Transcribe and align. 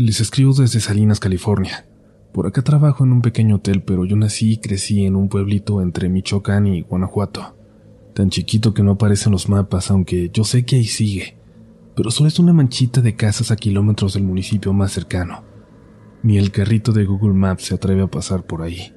Les 0.00 0.20
escribo 0.20 0.52
desde 0.52 0.78
Salinas, 0.78 1.18
California. 1.18 1.84
Por 2.32 2.46
acá 2.46 2.62
trabajo 2.62 3.02
en 3.02 3.10
un 3.10 3.20
pequeño 3.20 3.56
hotel, 3.56 3.82
pero 3.82 4.04
yo 4.04 4.14
nací 4.14 4.52
y 4.52 4.58
crecí 4.58 5.04
en 5.04 5.16
un 5.16 5.28
pueblito 5.28 5.82
entre 5.82 6.08
Michoacán 6.08 6.68
y 6.68 6.82
Guanajuato. 6.82 7.56
Tan 8.14 8.30
chiquito 8.30 8.72
que 8.72 8.84
no 8.84 8.92
aparecen 8.92 9.32
los 9.32 9.48
mapas, 9.48 9.90
aunque 9.90 10.30
yo 10.32 10.44
sé 10.44 10.64
que 10.64 10.76
ahí 10.76 10.84
sigue. 10.84 11.36
Pero 11.96 12.12
solo 12.12 12.28
es 12.28 12.38
una 12.38 12.52
manchita 12.52 13.00
de 13.00 13.16
casas 13.16 13.50
a 13.50 13.56
kilómetros 13.56 14.14
del 14.14 14.22
municipio 14.22 14.72
más 14.72 14.92
cercano. 14.92 15.42
Ni 16.22 16.38
el 16.38 16.52
carrito 16.52 16.92
de 16.92 17.04
Google 17.04 17.34
Maps 17.34 17.64
se 17.64 17.74
atreve 17.74 18.02
a 18.02 18.06
pasar 18.06 18.46
por 18.46 18.62
ahí. 18.62 18.94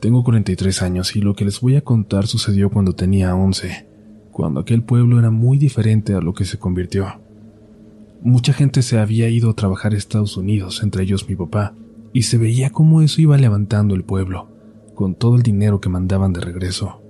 Tengo 0.00 0.24
43 0.24 0.80
años 0.80 1.14
y 1.14 1.20
lo 1.20 1.34
que 1.34 1.44
les 1.44 1.60
voy 1.60 1.76
a 1.76 1.84
contar 1.84 2.26
sucedió 2.26 2.70
cuando 2.70 2.94
tenía 2.94 3.34
11, 3.34 3.86
cuando 4.32 4.60
aquel 4.60 4.82
pueblo 4.82 5.18
era 5.18 5.30
muy 5.30 5.58
diferente 5.58 6.14
a 6.14 6.22
lo 6.22 6.32
que 6.32 6.46
se 6.46 6.58
convirtió. 6.58 7.22
Mucha 8.24 8.54
gente 8.54 8.80
se 8.80 8.98
había 8.98 9.28
ido 9.28 9.50
a 9.50 9.54
trabajar 9.54 9.92
a 9.92 9.98
Estados 9.98 10.38
Unidos, 10.38 10.82
entre 10.82 11.02
ellos 11.02 11.28
mi 11.28 11.36
papá, 11.36 11.74
y 12.14 12.22
se 12.22 12.38
veía 12.38 12.70
cómo 12.70 13.02
eso 13.02 13.20
iba 13.20 13.36
levantando 13.36 13.94
el 13.94 14.02
pueblo, 14.02 14.48
con 14.94 15.14
todo 15.14 15.36
el 15.36 15.42
dinero 15.42 15.78
que 15.82 15.90
mandaban 15.90 16.32
de 16.32 16.40
regreso. 16.40 17.02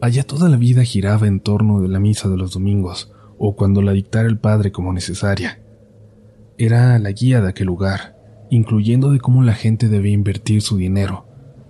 Allá 0.00 0.22
toda 0.22 0.48
la 0.48 0.56
vida 0.56 0.84
giraba 0.84 1.26
en 1.26 1.40
torno 1.40 1.80
de 1.80 1.88
la 1.88 1.98
misa 1.98 2.28
de 2.28 2.36
los 2.36 2.52
domingos, 2.54 3.12
o 3.38 3.56
cuando 3.56 3.82
la 3.82 3.90
dictara 3.90 4.28
el 4.28 4.38
padre 4.38 4.70
como 4.70 4.92
necesaria. 4.92 5.60
Era 6.58 6.96
la 7.00 7.10
guía 7.10 7.40
de 7.40 7.48
aquel 7.48 7.66
lugar, 7.66 8.16
incluyendo 8.50 9.10
de 9.10 9.18
cómo 9.18 9.42
la 9.42 9.54
gente 9.54 9.88
debía 9.88 10.12
invertir 10.12 10.62
su 10.62 10.76
dinero. 10.76 11.26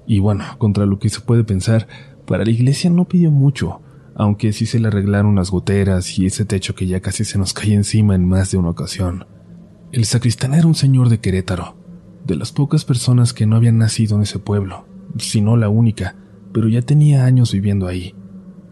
Y 0.07 0.19
bueno, 0.19 0.45
contra 0.59 0.85
lo 0.85 0.99
que 0.99 1.09
se 1.09 1.23
puede 1.23 1.45
pensar, 1.45 1.89
para 2.27 2.45
la 2.45 2.51
iglesia 2.51 2.91
no 2.91 3.07
pidió 3.09 3.31
mucho, 3.31 3.81
aunque 4.15 4.53
sí 4.53 4.67
se 4.67 4.79
le 4.79 4.89
arreglaron 4.89 5.35
las 5.35 5.51
goteras 5.51 6.19
y 6.19 6.27
ese 6.27 6.45
techo 6.45 6.75
que 6.75 6.87
ya 6.87 7.01
casi 7.01 7.25
se 7.25 7.39
nos 7.39 7.53
caía 7.53 7.75
encima 7.75 8.15
en 8.15 8.29
más 8.29 8.51
de 8.51 8.59
una 8.59 8.71
ocasión. 8.71 9.27
El 9.93 10.05
sacristán 10.05 10.55
era 10.55 10.67
un 10.67 10.75
señor 10.75 11.09
de 11.09 11.19
Querétaro, 11.19 11.77
de 12.25 12.37
las 12.37 12.53
pocas 12.53 12.85
personas 12.85 13.33
que 13.33 13.47
no 13.47 13.57
habían 13.57 13.79
nacido 13.79 14.17
en 14.17 14.23
ese 14.23 14.39
pueblo, 14.39 14.87
si 15.19 15.41
no 15.41 15.57
la 15.57 15.69
única, 15.69 16.17
pero 16.53 16.69
ya 16.69 16.83
tenía 16.83 17.25
años 17.25 17.53
viviendo 17.53 17.87
ahí. 17.87 18.15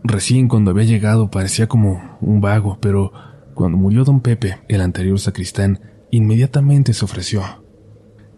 Recién 0.05 0.49
cuando 0.49 0.71
había 0.71 0.85
llegado 0.85 1.31
parecía 1.31 1.69
como 1.69 2.19
un 2.21 2.41
vago, 2.41 2.79
pero 2.81 3.13
cuando 3.55 3.79
murió 3.79 4.05
don 4.05 4.21
Pepe, 4.21 4.59
el 4.69 4.81
anterior 4.81 5.19
sacristán, 5.21 5.81
inmediatamente 6.11 6.93
se 6.93 7.05
ofreció. 7.05 7.43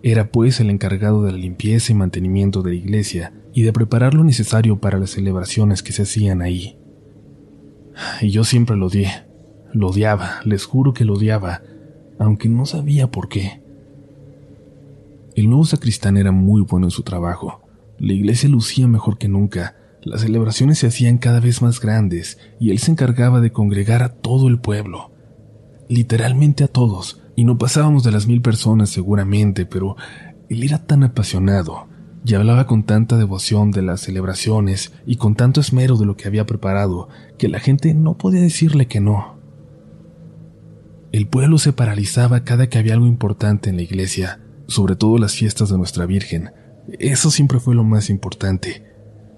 Era 0.02 0.30
pues 0.30 0.60
el 0.60 0.68
encargado 0.68 1.22
de 1.22 1.32
la 1.32 1.38
limpieza 1.38 1.92
y 1.92 1.94
mantenimiento 1.94 2.62
de 2.62 2.70
la 2.70 2.76
iglesia 2.76 3.32
y 3.54 3.62
de 3.62 3.72
preparar 3.72 4.12
lo 4.12 4.24
necesario 4.24 4.78
para 4.78 4.98
las 4.98 5.10
celebraciones 5.10 5.82
que 5.82 5.92
se 5.92 6.02
hacían 6.02 6.42
ahí. 6.42 6.76
Y 8.20 8.30
yo 8.30 8.44
siempre 8.44 8.76
lo 8.76 8.86
odié. 8.86 9.24
Lo 9.72 9.88
odiaba, 9.88 10.40
les 10.44 10.64
juro 10.64 10.94
que 10.94 11.04
lo 11.04 11.14
odiaba, 11.14 11.62
aunque 12.18 12.48
no 12.48 12.64
sabía 12.64 13.10
por 13.10 13.28
qué. 13.28 13.60
El 15.34 15.48
nuevo 15.48 15.64
sacristán 15.64 16.16
era 16.16 16.30
muy 16.30 16.62
bueno 16.62 16.86
en 16.86 16.90
su 16.92 17.02
trabajo. 17.02 17.62
La 17.98 18.12
iglesia 18.12 18.48
lucía 18.48 18.86
mejor 18.86 19.18
que 19.18 19.28
nunca, 19.28 19.76
las 20.02 20.20
celebraciones 20.20 20.78
se 20.78 20.86
hacían 20.86 21.18
cada 21.18 21.40
vez 21.40 21.62
más 21.62 21.80
grandes 21.80 22.38
y 22.60 22.70
él 22.70 22.78
se 22.78 22.90
encargaba 22.90 23.40
de 23.40 23.52
congregar 23.52 24.02
a 24.02 24.10
todo 24.10 24.48
el 24.48 24.60
pueblo. 24.60 25.10
Literalmente 25.88 26.62
a 26.62 26.68
todos, 26.68 27.20
y 27.36 27.44
no 27.44 27.58
pasábamos 27.58 28.04
de 28.04 28.12
las 28.12 28.26
mil 28.26 28.42
personas 28.42 28.90
seguramente, 28.90 29.66
pero 29.66 29.96
él 30.48 30.62
era 30.62 30.86
tan 30.86 31.02
apasionado 31.02 31.88
y 32.24 32.34
hablaba 32.34 32.66
con 32.66 32.84
tanta 32.84 33.18
devoción 33.18 33.70
de 33.70 33.82
las 33.82 34.00
celebraciones 34.00 34.92
y 35.06 35.16
con 35.16 35.34
tanto 35.34 35.60
esmero 35.60 35.96
de 35.96 36.06
lo 36.06 36.16
que 36.16 36.26
había 36.26 36.46
preparado 36.46 37.08
que 37.36 37.48
la 37.48 37.60
gente 37.60 37.92
no 37.92 38.16
podía 38.16 38.40
decirle 38.40 38.86
que 38.86 39.00
no. 39.00 39.36
El 41.12 41.28
pueblo 41.28 41.58
se 41.58 41.72
paralizaba 41.72 42.42
cada 42.44 42.68
que 42.68 42.78
había 42.78 42.94
algo 42.94 43.06
importante 43.06 43.68
en 43.68 43.76
la 43.76 43.82
iglesia, 43.82 44.40
sobre 44.66 44.96
todo 44.96 45.18
las 45.18 45.34
fiestas 45.34 45.68
de 45.68 45.76
nuestra 45.76 46.06
Virgen. 46.06 46.50
Eso 46.98 47.30
siempre 47.30 47.60
fue 47.60 47.74
lo 47.74 47.84
más 47.84 48.08
importante. 48.08 48.82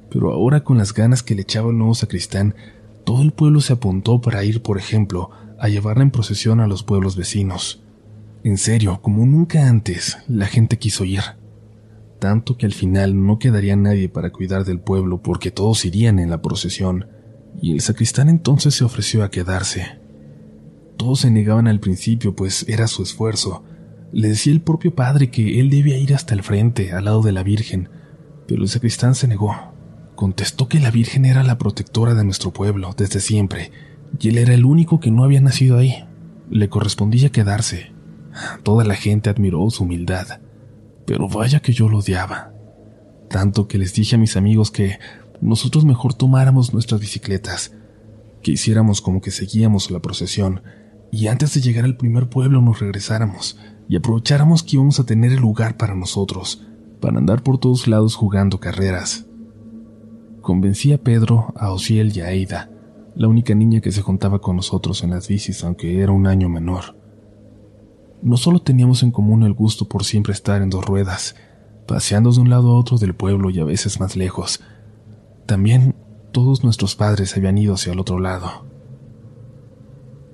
Pero 0.09 0.33
ahora 0.33 0.63
con 0.63 0.79
las 0.79 0.95
ganas 0.95 1.23
que 1.23 1.35
le 1.35 1.43
echaba 1.43 1.71
el 1.71 1.79
nuevo 1.79 1.95
sacristán, 1.95 2.55
todo 3.05 3.23
el 3.23 3.33
pueblo 3.33 3.61
se 3.61 3.73
apuntó 3.73 4.21
para 4.21 4.45
ir, 4.45 4.63
por 4.63 4.79
ejemplo, 4.79 5.31
a 5.59 5.69
llevarla 5.69 6.05
en 6.05 6.13
procesión 6.13 6.61
a 6.61 6.69
los 6.69 6.85
pueblos 6.85 7.17
vecinos. 7.17 7.83
En 8.45 8.59
serio, 8.59 9.01
como 9.03 9.27
nunca 9.27 9.69
antes, 9.69 10.19
la 10.29 10.47
gente 10.47 10.79
quiso 10.79 11.05
ir 11.05 11.23
tanto 12.19 12.57
que 12.57 12.67
al 12.67 12.73
final 12.73 13.25
no 13.25 13.39
quedaría 13.39 13.77
nadie 13.77 14.09
para 14.09 14.31
cuidar 14.31 14.65
del 14.65 14.81
pueblo 14.81 15.23
porque 15.23 15.51
todos 15.51 15.85
irían 15.85 16.19
en 16.19 16.31
la 16.31 16.43
procesión, 16.43 17.07
y 17.61 17.73
el 17.73 17.81
sacristán 17.81 18.29
entonces 18.29 18.75
se 18.75 18.85
ofreció 18.85 19.23
a 19.23 19.31
quedarse. 19.31 19.99
Todos 20.97 21.21
se 21.21 21.31
negaban 21.31 21.69
al 21.69 21.81
principio, 21.81 22.35
pues 22.35 22.65
era 22.69 22.87
su 22.87 23.03
esfuerzo. 23.03 23.65
Le 24.13 24.29
decía 24.29 24.53
el 24.53 24.63
propio 24.63 24.95
padre 24.95 25.31
que 25.31 25.61
él 25.61 25.69
debía 25.69 25.99
ir 25.99 26.15
hasta 26.15 26.35
el 26.35 26.43
frente, 26.43 26.93
al 26.93 27.05
lado 27.05 27.23
de 27.23 27.33
la 27.33 27.43
Virgen, 27.43 27.89
pero 28.47 28.63
el 28.63 28.69
sacristán 28.69 29.15
se 29.15 29.29
negó. 29.29 29.55
Contestó 30.15 30.69
que 30.69 30.81
la 30.81 30.91
Virgen 30.91 31.27
era 31.27 31.43
la 31.43 31.59
protectora 31.59 32.15
de 32.15 32.25
nuestro 32.25 32.53
pueblo 32.53 32.95
desde 32.97 33.21
siempre, 33.21 33.73
y 34.19 34.29
él 34.29 34.39
era 34.39 34.55
el 34.55 34.65
único 34.65 35.01
que 35.01 35.11
no 35.11 35.25
había 35.25 35.41
nacido 35.41 35.77
ahí. 35.77 36.05
Le 36.49 36.69
correspondía 36.69 37.31
quedarse. 37.31 37.93
Toda 38.63 38.85
la 38.85 38.95
gente 38.95 39.29
admiró 39.29 39.69
su 39.71 39.85
humildad 39.85 40.41
pero 41.07 41.29
vaya 41.29 41.61
que 41.61 41.73
yo 41.73 41.89
lo 41.89 41.99
odiaba. 41.99 42.53
Tanto 43.29 43.67
que 43.67 43.79
les 43.79 43.95
dije 43.95 44.17
a 44.17 44.19
mis 44.19 44.37
amigos 44.37 44.71
que 44.71 44.99
nosotros 45.41 45.85
mejor 45.85 46.15
tomáramos 46.15 46.75
nuestras 46.75 47.01
bicicletas, 47.01 47.73
que 48.43 48.53
hiciéramos 48.53 49.01
como 49.01 49.21
que 49.21 49.31
seguíamos 49.31 49.91
la 49.91 50.01
procesión 50.01 50.63
y 51.11 51.29
antes 51.29 51.55
de 51.55 51.61
llegar 51.61 51.85
al 51.85 51.97
primer 51.97 52.29
pueblo 52.29 52.61
nos 52.61 52.81
regresáramos 52.81 53.59
y 53.89 53.97
aprovecháramos 53.97 54.63
que 54.63 54.77
íbamos 54.77 55.01
a 55.01 55.07
tener 55.07 55.33
el 55.33 55.41
lugar 55.41 55.77
para 55.77 55.95
nosotros, 55.95 56.67
para 57.01 57.19
andar 57.19 57.43
por 57.43 57.59
todos 57.59 57.87
lados 57.87 58.17
jugando 58.17 58.59
carreras. 58.59 59.27
Convencí 60.41 60.93
a 60.93 60.99
Pedro, 60.99 61.53
a 61.57 61.71
Osiel 61.71 62.17
y 62.17 62.21
a 62.21 62.27
Aida, 62.27 62.71
la 63.15 63.29
única 63.29 63.55
niña 63.55 63.81
que 63.81 63.93
se 63.93 64.03
juntaba 64.03 64.41
con 64.41 64.57
nosotros 64.57 65.03
en 65.03 65.11
las 65.11 65.29
bicis 65.29 65.65
aunque 65.65 66.01
era 66.01 66.13
un 66.13 66.27
año 66.27 66.49
menor. 66.49 66.97
No 68.27 68.37
solo 68.37 68.59
teníamos 68.59 69.05
en 69.05 69.13
común 69.13 69.45
el 69.45 69.53
gusto 69.53 69.89
por 69.89 70.03
siempre 70.03 70.33
estar 70.33 70.61
en 70.61 70.69
dos 70.69 70.85
ruedas, 70.85 71.37
paseando 71.87 72.33
de 72.33 72.41
un 72.41 72.51
lado 72.51 72.73
a 72.73 72.77
otro 72.77 72.99
del 72.99 73.15
pueblo 73.15 73.51
y 73.51 73.61
a 73.61 73.65
veces 73.65 74.01
más 74.01 74.17
lejos, 74.17 74.65
también 75.47 75.95
todos 76.33 76.65
nuestros 76.65 76.97
padres 76.97 77.37
habían 77.37 77.57
ido 77.57 77.75
hacia 77.75 77.93
el 77.93 78.01
otro 78.01 78.19
lado. 78.19 78.67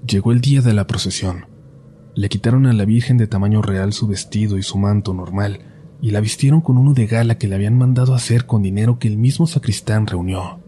Llegó 0.06 0.32
el 0.32 0.40
día 0.40 0.62
de 0.62 0.72
la 0.72 0.86
procesión. 0.86 1.44
Le 2.14 2.30
quitaron 2.30 2.64
a 2.64 2.72
la 2.72 2.86
Virgen 2.86 3.18
de 3.18 3.26
tamaño 3.26 3.60
real 3.60 3.92
su 3.92 4.06
vestido 4.06 4.56
y 4.56 4.62
su 4.62 4.78
manto 4.78 5.12
normal, 5.12 5.60
y 6.00 6.12
la 6.12 6.20
vistieron 6.20 6.62
con 6.62 6.78
uno 6.78 6.94
de 6.94 7.06
gala 7.06 7.36
que 7.36 7.46
le 7.46 7.56
habían 7.56 7.76
mandado 7.76 8.14
hacer 8.14 8.46
con 8.46 8.62
dinero 8.62 8.98
que 8.98 9.08
el 9.08 9.18
mismo 9.18 9.46
sacristán 9.46 10.06
reunió. 10.06 10.60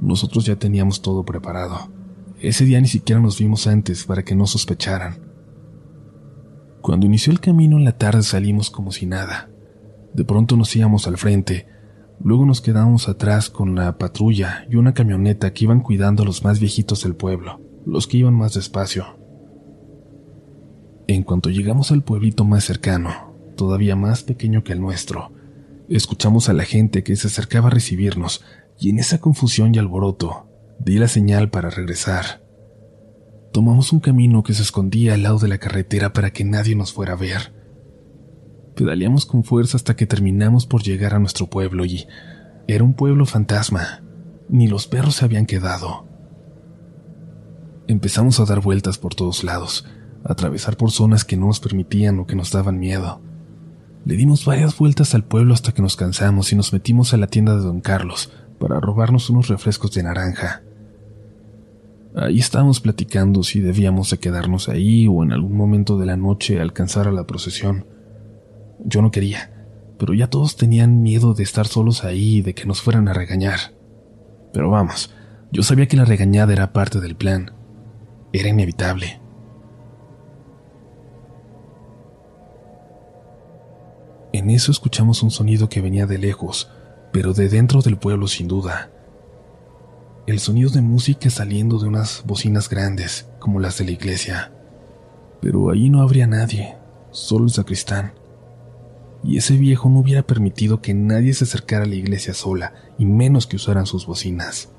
Nosotros 0.00 0.46
ya 0.46 0.56
teníamos 0.56 1.00
todo 1.00 1.24
preparado. 1.24 1.95
Ese 2.40 2.66
día 2.66 2.80
ni 2.82 2.88
siquiera 2.88 3.20
nos 3.20 3.38
vimos 3.38 3.66
antes 3.66 4.04
para 4.04 4.22
que 4.22 4.34
no 4.34 4.46
sospecharan. 4.46 5.18
Cuando 6.82 7.06
inició 7.06 7.32
el 7.32 7.40
camino 7.40 7.78
en 7.78 7.84
la 7.84 7.96
tarde 7.96 8.22
salimos 8.22 8.70
como 8.70 8.92
si 8.92 9.06
nada. 9.06 9.48
De 10.12 10.22
pronto 10.24 10.56
nos 10.56 10.74
íbamos 10.76 11.06
al 11.06 11.16
frente, 11.16 11.66
luego 12.20 12.44
nos 12.44 12.60
quedamos 12.60 13.08
atrás 13.08 13.48
con 13.48 13.74
la 13.74 13.96
patrulla 13.96 14.66
y 14.70 14.76
una 14.76 14.92
camioneta 14.92 15.54
que 15.54 15.64
iban 15.64 15.80
cuidando 15.80 16.22
a 16.22 16.26
los 16.26 16.44
más 16.44 16.60
viejitos 16.60 17.04
del 17.04 17.16
pueblo, 17.16 17.60
los 17.86 18.06
que 18.06 18.18
iban 18.18 18.34
más 18.34 18.52
despacio. 18.52 19.18
En 21.06 21.22
cuanto 21.22 21.48
llegamos 21.48 21.90
al 21.90 22.02
pueblito 22.02 22.44
más 22.44 22.64
cercano, 22.64 23.34
todavía 23.56 23.96
más 23.96 24.22
pequeño 24.22 24.62
que 24.62 24.74
el 24.74 24.80
nuestro, 24.80 25.32
escuchamos 25.88 26.50
a 26.50 26.52
la 26.52 26.64
gente 26.64 27.02
que 27.02 27.16
se 27.16 27.28
acercaba 27.28 27.68
a 27.68 27.70
recibirnos 27.70 28.44
y 28.78 28.90
en 28.90 28.98
esa 28.98 29.20
confusión 29.20 29.74
y 29.74 29.78
alboroto 29.78 30.45
Di 30.78 30.98
la 30.98 31.08
señal 31.08 31.50
para 31.50 31.70
regresar. 31.70 32.42
Tomamos 33.52 33.92
un 33.92 34.00
camino 34.00 34.42
que 34.42 34.52
se 34.52 34.62
escondía 34.62 35.14
al 35.14 35.22
lado 35.22 35.38
de 35.38 35.48
la 35.48 35.58
carretera 35.58 36.12
para 36.12 36.32
que 36.32 36.44
nadie 36.44 36.76
nos 36.76 36.92
fuera 36.92 37.14
a 37.14 37.16
ver. 37.16 37.54
Pedaleamos 38.74 39.24
con 39.24 39.42
fuerza 39.42 39.78
hasta 39.78 39.96
que 39.96 40.06
terminamos 40.06 40.66
por 40.66 40.82
llegar 40.82 41.14
a 41.14 41.18
nuestro 41.18 41.48
pueblo 41.48 41.86
y 41.86 42.06
era 42.68 42.84
un 42.84 42.92
pueblo 42.92 43.24
fantasma. 43.24 44.02
Ni 44.48 44.68
los 44.68 44.86
perros 44.86 45.16
se 45.16 45.24
habían 45.24 45.46
quedado. 45.46 46.06
Empezamos 47.88 48.38
a 48.38 48.44
dar 48.44 48.60
vueltas 48.60 48.98
por 48.98 49.14
todos 49.14 49.44
lados, 49.44 49.86
a 50.24 50.32
atravesar 50.32 50.76
por 50.76 50.90
zonas 50.90 51.24
que 51.24 51.36
no 51.36 51.46
nos 51.46 51.60
permitían 51.60 52.18
o 52.18 52.26
que 52.26 52.36
nos 52.36 52.52
daban 52.52 52.78
miedo. 52.78 53.22
Le 54.04 54.16
dimos 54.16 54.44
varias 54.44 54.76
vueltas 54.76 55.14
al 55.14 55.24
pueblo 55.24 55.54
hasta 55.54 55.72
que 55.72 55.82
nos 55.82 55.96
cansamos 55.96 56.52
y 56.52 56.56
nos 56.56 56.72
metimos 56.72 57.14
a 57.14 57.16
la 57.16 57.26
tienda 57.26 57.56
de 57.56 57.62
don 57.62 57.80
Carlos 57.80 58.30
para 58.60 58.80
robarnos 58.80 59.30
unos 59.30 59.48
refrescos 59.48 59.92
de 59.92 60.02
naranja. 60.02 60.62
Ahí 62.18 62.38
estábamos 62.38 62.80
platicando 62.80 63.42
si 63.42 63.60
debíamos 63.60 64.10
de 64.10 64.16
quedarnos 64.16 64.70
ahí 64.70 65.06
o 65.06 65.22
en 65.22 65.32
algún 65.32 65.54
momento 65.54 65.98
de 65.98 66.06
la 66.06 66.16
noche 66.16 66.62
alcanzar 66.62 67.06
a 67.06 67.12
la 67.12 67.26
procesión. 67.26 67.84
Yo 68.82 69.02
no 69.02 69.10
quería, 69.10 69.66
pero 69.98 70.14
ya 70.14 70.30
todos 70.30 70.56
tenían 70.56 71.02
miedo 71.02 71.34
de 71.34 71.42
estar 71.42 71.66
solos 71.66 72.04
ahí 72.04 72.36
y 72.36 72.42
de 72.42 72.54
que 72.54 72.64
nos 72.64 72.80
fueran 72.80 73.08
a 73.08 73.12
regañar. 73.12 73.74
Pero 74.54 74.70
vamos, 74.70 75.14
yo 75.52 75.62
sabía 75.62 75.88
que 75.88 75.98
la 75.98 76.06
regañada 76.06 76.54
era 76.54 76.72
parte 76.72 77.02
del 77.02 77.16
plan. 77.16 77.52
Era 78.32 78.48
inevitable. 78.48 79.20
En 84.32 84.48
eso 84.48 84.72
escuchamos 84.72 85.22
un 85.22 85.30
sonido 85.30 85.68
que 85.68 85.82
venía 85.82 86.06
de 86.06 86.16
lejos, 86.16 86.70
pero 87.12 87.34
de 87.34 87.50
dentro 87.50 87.82
del 87.82 87.98
pueblo 87.98 88.26
sin 88.26 88.48
duda. 88.48 88.90
El 90.26 90.40
sonido 90.40 90.70
de 90.70 90.80
música 90.80 91.30
saliendo 91.30 91.78
de 91.78 91.86
unas 91.86 92.24
bocinas 92.26 92.68
grandes, 92.68 93.28
como 93.38 93.60
las 93.60 93.78
de 93.78 93.84
la 93.84 93.92
iglesia. 93.92 94.50
Pero 95.40 95.70
ahí 95.70 95.88
no 95.88 96.02
habría 96.02 96.26
nadie, 96.26 96.74
solo 97.12 97.44
el 97.44 97.52
sacristán. 97.52 98.12
Y 99.22 99.36
ese 99.36 99.56
viejo 99.56 99.88
no 99.88 100.00
hubiera 100.00 100.22
permitido 100.22 100.82
que 100.82 100.94
nadie 100.94 101.32
se 101.32 101.44
acercara 101.44 101.84
a 101.84 101.86
la 101.86 101.94
iglesia 101.94 102.34
sola, 102.34 102.74
y 102.98 103.06
menos 103.06 103.46
que 103.46 103.54
usaran 103.54 103.86
sus 103.86 104.04
bocinas. 104.04 104.70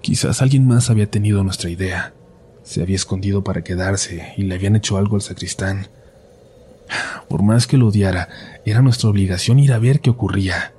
Quizás 0.00 0.40
alguien 0.40 0.66
más 0.66 0.88
había 0.88 1.10
tenido 1.10 1.44
nuestra 1.44 1.68
idea. 1.68 2.14
Se 2.62 2.80
había 2.80 2.96
escondido 2.96 3.44
para 3.44 3.62
quedarse 3.62 4.32
y 4.38 4.44
le 4.44 4.54
habían 4.54 4.74
hecho 4.74 4.96
algo 4.96 5.16
al 5.16 5.22
sacristán. 5.22 5.88
Por 7.28 7.42
más 7.42 7.66
que 7.66 7.76
lo 7.76 7.88
odiara, 7.88 8.30
era 8.64 8.80
nuestra 8.80 9.10
obligación 9.10 9.58
ir 9.58 9.74
a 9.74 9.78
ver 9.78 10.00
qué 10.00 10.08
ocurría. 10.08 10.72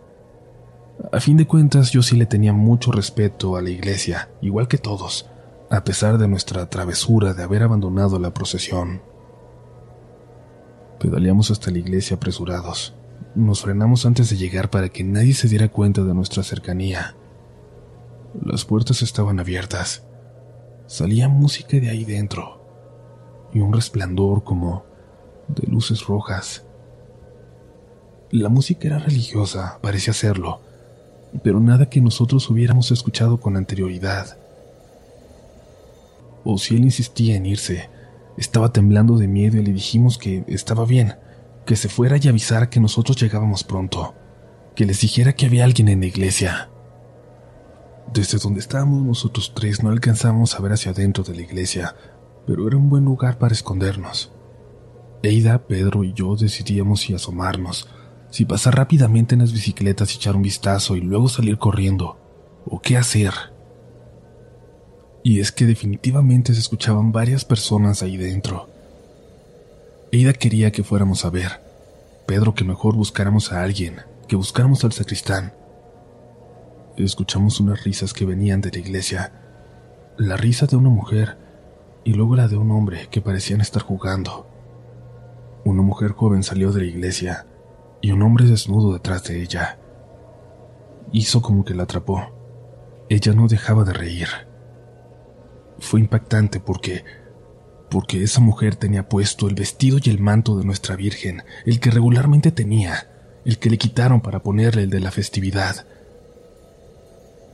A 1.11 1.19
fin 1.21 1.37
de 1.37 1.47
cuentas, 1.47 1.91
yo 1.91 2.03
sí 2.03 2.17
le 2.17 2.25
tenía 2.25 2.51
mucho 2.51 2.91
respeto 2.91 3.55
a 3.55 3.61
la 3.61 3.69
iglesia, 3.69 4.29
igual 4.41 4.67
que 4.67 4.77
todos, 4.77 5.29
a 5.69 5.83
pesar 5.83 6.17
de 6.17 6.27
nuestra 6.27 6.69
travesura 6.69 7.33
de 7.33 7.41
haber 7.41 7.63
abandonado 7.63 8.19
la 8.19 8.33
procesión. 8.33 9.01
Pedaleamos 10.99 11.51
hasta 11.51 11.71
la 11.71 11.79
iglesia 11.79 12.17
apresurados. 12.17 12.95
Nos 13.33 13.61
frenamos 13.61 14.05
antes 14.05 14.29
de 14.29 14.35
llegar 14.35 14.69
para 14.69 14.89
que 14.89 15.05
nadie 15.05 15.33
se 15.33 15.47
diera 15.47 15.69
cuenta 15.69 16.03
de 16.03 16.13
nuestra 16.13 16.43
cercanía. 16.43 17.15
Las 18.43 18.65
puertas 18.65 19.01
estaban 19.01 19.39
abiertas. 19.39 20.03
Salía 20.85 21.29
música 21.29 21.79
de 21.79 21.89
ahí 21.89 22.03
dentro 22.03 22.59
y 23.53 23.59
un 23.61 23.71
resplandor 23.71 24.43
como 24.43 24.83
de 25.47 25.65
luces 25.67 26.05
rojas. 26.05 26.65
La 28.31 28.49
música 28.49 28.87
era 28.87 28.99
religiosa, 28.99 29.79
parecía 29.81 30.13
serlo, 30.13 30.61
pero 31.43 31.59
nada 31.59 31.89
que 31.89 32.01
nosotros 32.01 32.49
hubiéramos 32.49 32.91
escuchado 32.91 33.39
con 33.39 33.57
anterioridad. 33.57 34.37
O 36.43 36.57
si 36.57 36.75
él 36.75 36.83
insistía 36.83 37.35
en 37.35 37.45
irse, 37.45 37.89
estaba 38.37 38.71
temblando 38.71 39.17
de 39.17 39.27
miedo 39.27 39.57
y 39.57 39.63
le 39.63 39.73
dijimos 39.73 40.17
que 40.17 40.43
estaba 40.47 40.85
bien, 40.85 41.15
que 41.65 41.75
se 41.75 41.89
fuera 41.89 42.17
y 42.17 42.27
avisara 42.27 42.69
que 42.69 42.79
nosotros 42.79 43.17
llegábamos 43.21 43.63
pronto, 43.63 44.15
que 44.75 44.85
les 44.85 45.01
dijera 45.01 45.33
que 45.33 45.45
había 45.45 45.65
alguien 45.65 45.89
en 45.89 45.99
la 45.99 46.07
iglesia. 46.07 46.69
Desde 48.11 48.39
donde 48.39 48.59
estábamos 48.59 49.03
nosotros 49.03 49.53
tres 49.53 49.83
no 49.83 49.89
alcanzamos 49.89 50.55
a 50.55 50.61
ver 50.61 50.73
hacia 50.73 50.91
adentro 50.91 51.23
de 51.23 51.35
la 51.35 51.41
iglesia, 51.41 51.95
pero 52.47 52.67
era 52.67 52.77
un 52.77 52.89
buen 52.89 53.05
lugar 53.05 53.37
para 53.37 53.53
escondernos. 53.53 54.31
Eida, 55.21 55.67
Pedro 55.67 56.03
y 56.03 56.13
yo 56.13 56.35
decidíamos 56.35 57.01
si 57.01 57.13
asomarnos, 57.13 57.87
si 58.29 58.45
pasar 58.45 58.75
rápidamente 58.75 59.35
en 59.35 59.41
las 59.41 59.53
bicicletas 59.53 60.13
y 60.13 60.17
echar 60.17 60.35
un 60.35 60.43
vistazo 60.43 60.95
y 60.95 61.01
luego 61.01 61.29
salir 61.29 61.57
corriendo, 61.57 62.17
o 62.65 62.79
qué 62.79 62.97
hacer. 62.97 63.33
Y 65.23 65.39
es 65.39 65.51
que 65.51 65.65
definitivamente 65.65 66.53
se 66.53 66.59
escuchaban 66.59 67.11
varias 67.11 67.43
personas 67.43 68.03
ahí 68.03 68.17
dentro. 68.17 68.69
Eida 70.11 70.33
quería 70.33 70.71
que 70.71 70.83
fuéramos 70.83 71.25
a 71.25 71.29
ver, 71.29 71.61
Pedro 72.25 72.53
que 72.53 72.63
mejor 72.63 72.95
buscáramos 72.95 73.51
a 73.51 73.63
alguien, 73.63 74.01
que 74.27 74.35
buscáramos 74.35 74.83
al 74.83 74.93
sacristán. 74.93 75.53
Escuchamos 76.97 77.59
unas 77.59 77.83
risas 77.83 78.13
que 78.13 78.25
venían 78.25 78.61
de 78.61 78.71
la 78.71 78.77
iglesia, 78.79 79.33
la 80.17 80.37
risa 80.37 80.65
de 80.65 80.75
una 80.75 80.89
mujer 80.89 81.37
y 82.03 82.13
luego 82.13 82.35
la 82.35 82.47
de 82.47 82.57
un 82.57 82.71
hombre 82.71 83.07
que 83.09 83.21
parecían 83.21 83.61
estar 83.61 83.81
jugando. 83.81 84.47
Una 85.63 85.81
mujer 85.81 86.11
joven 86.11 86.43
salió 86.43 86.71
de 86.71 86.81
la 86.81 86.87
iglesia 86.87 87.45
y 88.01 88.11
un 88.11 88.21
hombre 88.21 88.45
desnudo 88.45 88.93
detrás 88.93 89.23
de 89.25 89.41
ella. 89.41 89.79
Hizo 91.11 91.41
como 91.41 91.65
que 91.65 91.73
la 91.73 91.83
atrapó. 91.83 92.21
Ella 93.09 93.33
no 93.33 93.47
dejaba 93.47 93.83
de 93.83 93.93
reír. 93.93 94.27
Fue 95.79 95.99
impactante 95.99 96.59
porque 96.59 97.03
porque 97.89 98.23
esa 98.23 98.39
mujer 98.39 98.75
tenía 98.75 99.09
puesto 99.09 99.47
el 99.47 99.55
vestido 99.55 99.97
y 100.01 100.09
el 100.09 100.19
manto 100.19 100.57
de 100.57 100.65
nuestra 100.65 100.95
Virgen, 100.95 101.43
el 101.65 101.79
que 101.79 101.91
regularmente 101.91 102.51
tenía, 102.51 103.07
el 103.45 103.57
que 103.57 103.69
le 103.69 103.77
quitaron 103.77 104.21
para 104.21 104.43
ponerle 104.43 104.83
el 104.83 104.89
de 104.89 104.99
la 104.99 105.11
festividad. 105.11 105.85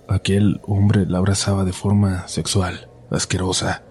Aquel 0.08 0.62
hombre 0.68 1.06
la 1.06 1.18
abrazaba 1.18 1.64
de 1.64 1.74
forma 1.74 2.28
sexual, 2.28 2.90
asquerosa, 3.10 3.84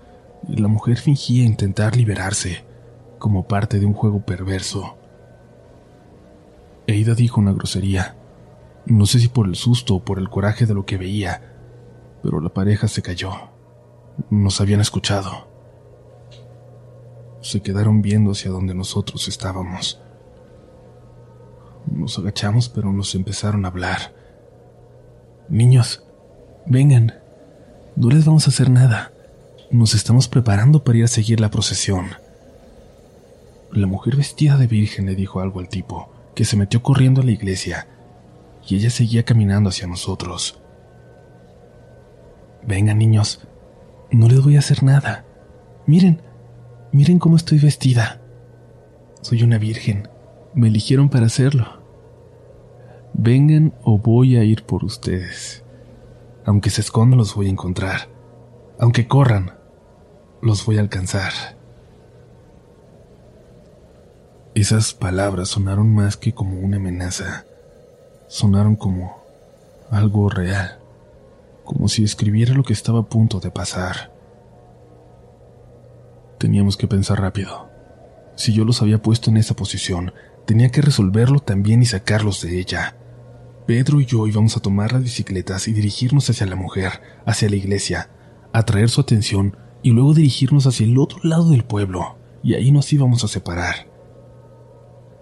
y 0.49 0.57
la 0.57 0.69
mujer 0.69 0.99
fingía 0.99 1.45
intentar 1.45 1.97
liberarse, 1.97 2.65
como 3.19 3.49
parte 3.49 3.81
de 3.81 3.87
un 3.87 3.95
juego 3.95 4.21
perverso. 4.21 4.97
Eida 6.87 7.15
dijo 7.15 7.41
una 7.41 7.53
grosería. 7.53 8.17
No 8.87 9.07
sé 9.07 9.19
si 9.19 9.29
por 9.29 9.47
el 9.47 9.57
susto 9.57 9.97
o 9.97 10.05
por 10.05 10.19
el 10.19 10.29
coraje 10.29 10.67
de 10.67 10.75
lo 10.75 10.85
que 10.85 10.99
veía, 10.99 11.55
pero 12.23 12.41
la 12.41 12.51
pareja 12.51 12.89
se 12.89 13.03
cayó. 13.03 13.33
Nos 14.31 14.61
habían 14.61 14.81
escuchado. 14.81 15.49
Se 17.41 17.63
quedaron 17.63 18.03
viendo 18.03 18.33
hacia 18.33 18.51
donde 18.51 18.75
nosotros 18.75 19.29
estábamos. 19.29 20.01
Nos 21.91 22.19
agachamos, 22.19 22.69
pero 22.69 22.93
nos 22.93 23.15
empezaron 23.15 23.65
a 23.65 23.69
hablar. 23.69 24.15
Niños, 25.49 26.03
vengan. 26.67 27.15
No 27.97 28.09
les 28.09 28.25
vamos 28.25 28.47
a 28.47 28.51
hacer 28.51 28.71
nada. 28.71 29.13
Nos 29.71 29.95
estamos 29.95 30.29
preparando 30.29 30.85
para 30.85 30.99
ir 30.99 31.05
a 31.05 31.09
seguir 31.09 31.41
la 31.41 31.51
procesión. 31.51 32.07
La 33.73 33.87
mujer 33.87 34.17
vestida 34.17 34.57
de 34.57 34.67
virgen 34.67 35.07
le 35.07 35.15
dijo 35.15 35.41
algo 35.41 35.61
al 35.61 35.69
tipo, 35.69 36.14
que 36.35 36.45
se 36.45 36.57
metió 36.57 36.83
corriendo 36.83 37.21
a 37.21 37.25
la 37.25 37.31
iglesia, 37.31 37.87
y 38.67 38.77
ella 38.77 38.91
seguía 38.91 39.25
caminando 39.25 39.69
hacia 39.69 39.87
nosotros. 39.87 40.61
Vengan, 42.67 42.99
niños, 42.99 43.47
no 44.11 44.29
les 44.29 44.43
voy 44.43 44.57
a 44.57 44.61
hacer 44.61 44.83
nada. 44.83 45.25
Miren, 45.87 46.23
miren 46.93 47.19
cómo 47.19 47.37
estoy 47.37 47.59
vestida. 47.59 48.21
Soy 49.21 49.43
una 49.43 49.59
virgen. 49.59 50.09
Me 50.55 50.69
eligieron 50.69 51.09
para 51.09 51.27
hacerlo. 51.27 51.83
Vengan 53.13 53.75
o 53.83 53.99
voy 53.99 54.37
a 54.37 54.45
ir 54.45 54.65
por 54.65 54.85
ustedes. 54.85 55.65
Aunque 56.45 56.71
se 56.71 56.81
escondan 56.81 57.19
los 57.19 57.35
voy 57.35 57.47
a 57.47 57.51
encontrar. 57.51 58.09
Aunque 58.79 59.07
corran, 59.07 59.53
los 60.43 60.65
voy 60.65 60.79
a 60.79 60.81
alcanzar. 60.81 61.33
Esas 64.55 64.95
palabras 64.95 65.49
sonaron 65.49 65.93
más 65.93 66.17
que 66.17 66.33
como 66.33 66.61
una 66.61 66.77
amenaza, 66.77 67.45
sonaron 68.29 68.77
como 68.77 69.17
algo 69.91 70.29
real, 70.29 70.79
como 71.65 71.89
si 71.89 72.05
escribiera 72.05 72.55
lo 72.55 72.63
que 72.63 72.73
estaba 72.73 73.01
a 73.01 73.07
punto 73.07 73.41
de 73.41 73.51
pasar. 73.51 74.13
Teníamos 76.39 76.77
que 76.77 76.87
pensar 76.87 77.21
rápido. 77.21 77.69
Si 78.37 78.53
yo 78.53 78.65
los 78.65 78.81
había 78.81 79.03
puesto 79.03 79.29
en 79.29 79.39
esa 79.39 79.57
posición, 79.57 80.13
tenía 80.47 80.71
que 80.71 80.83
resolverlo 80.83 81.41
también 81.41 81.83
y 81.83 81.87
sacarlos 81.87 82.41
de 82.41 82.61
ella. 82.61 82.95
Pedro 83.67 84.01
y 84.01 84.07
yo 84.07 84.25
íbamos 84.29 84.57
a 84.57 84.61
tomar 84.61 84.93
las 84.93 85.03
bicicletas 85.03 85.67
y 85.67 85.73
dirigirnos 85.73 86.31
hacia 86.31 86.47
la 86.47 86.55
mujer, 86.55 87.01
hacia 87.27 87.51
la 87.51 87.57
iglesia, 87.57 88.09
atraer 88.53 88.89
su 88.89 89.01
atención 89.01 89.57
y 89.83 89.91
luego 89.91 90.15
dirigirnos 90.15 90.69
hacia 90.69 90.87
el 90.87 90.97
otro 90.97 91.19
lado 91.25 91.51
del 91.51 91.65
pueblo, 91.65 92.19
y 92.45 92.55
ahí 92.55 92.71
nos 92.71 92.93
íbamos 92.93 93.25
a 93.25 93.29
separar. 93.29 93.94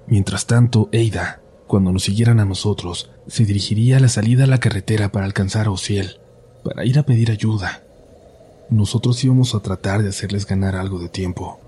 Mientras 0.07 0.47
tanto, 0.47 0.89
Eida, 0.93 1.41
cuando 1.67 1.93
nos 1.93 2.03
siguieran 2.05 2.41
a 2.41 2.45
nosotros, 2.45 3.11
se 3.27 3.45
dirigiría 3.45 3.97
a 3.97 4.01
la 4.01 4.09
salida 4.09 4.45
a 4.45 4.47
la 4.47 4.59
carretera 4.59 5.11
para 5.11 5.27
alcanzar 5.27 5.67
a 5.67 5.71
Ociel, 5.71 6.19
para 6.65 6.85
ir 6.85 6.99
a 6.99 7.05
pedir 7.05 7.31
ayuda. 7.31 7.83
Nosotros 8.69 9.23
íbamos 9.25 9.55
a 9.55 9.61
tratar 9.61 10.03
de 10.03 10.09
hacerles 10.09 10.47
ganar 10.47 10.77
algo 10.77 10.99
de 10.99 11.09
tiempo. 11.09 11.61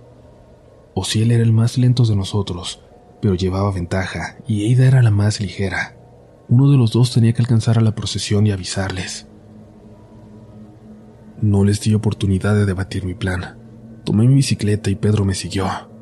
Ociel 0.94 1.32
era 1.32 1.42
el 1.42 1.52
más 1.52 1.78
lento 1.78 2.04
de 2.04 2.16
nosotros, 2.16 2.80
pero 3.20 3.34
llevaba 3.34 3.72
ventaja, 3.72 4.36
y 4.46 4.64
Eida 4.64 4.86
era 4.86 5.02
la 5.02 5.10
más 5.10 5.40
ligera. 5.40 5.96
Uno 6.48 6.70
de 6.70 6.76
los 6.76 6.92
dos 6.92 7.12
tenía 7.12 7.32
que 7.32 7.42
alcanzar 7.42 7.78
a 7.78 7.82
la 7.82 7.94
procesión 7.94 8.46
y 8.46 8.52
avisarles. 8.52 9.26
No 11.40 11.64
les 11.64 11.80
di 11.80 11.94
oportunidad 11.94 12.54
de 12.54 12.66
debatir 12.66 13.04
mi 13.04 13.14
plan. 13.14 13.58
Tomé 14.04 14.26
mi 14.26 14.34
bicicleta 14.34 14.90
y 14.90 14.94
Pedro 14.94 15.24
me 15.24 15.34
siguió. 15.34 15.93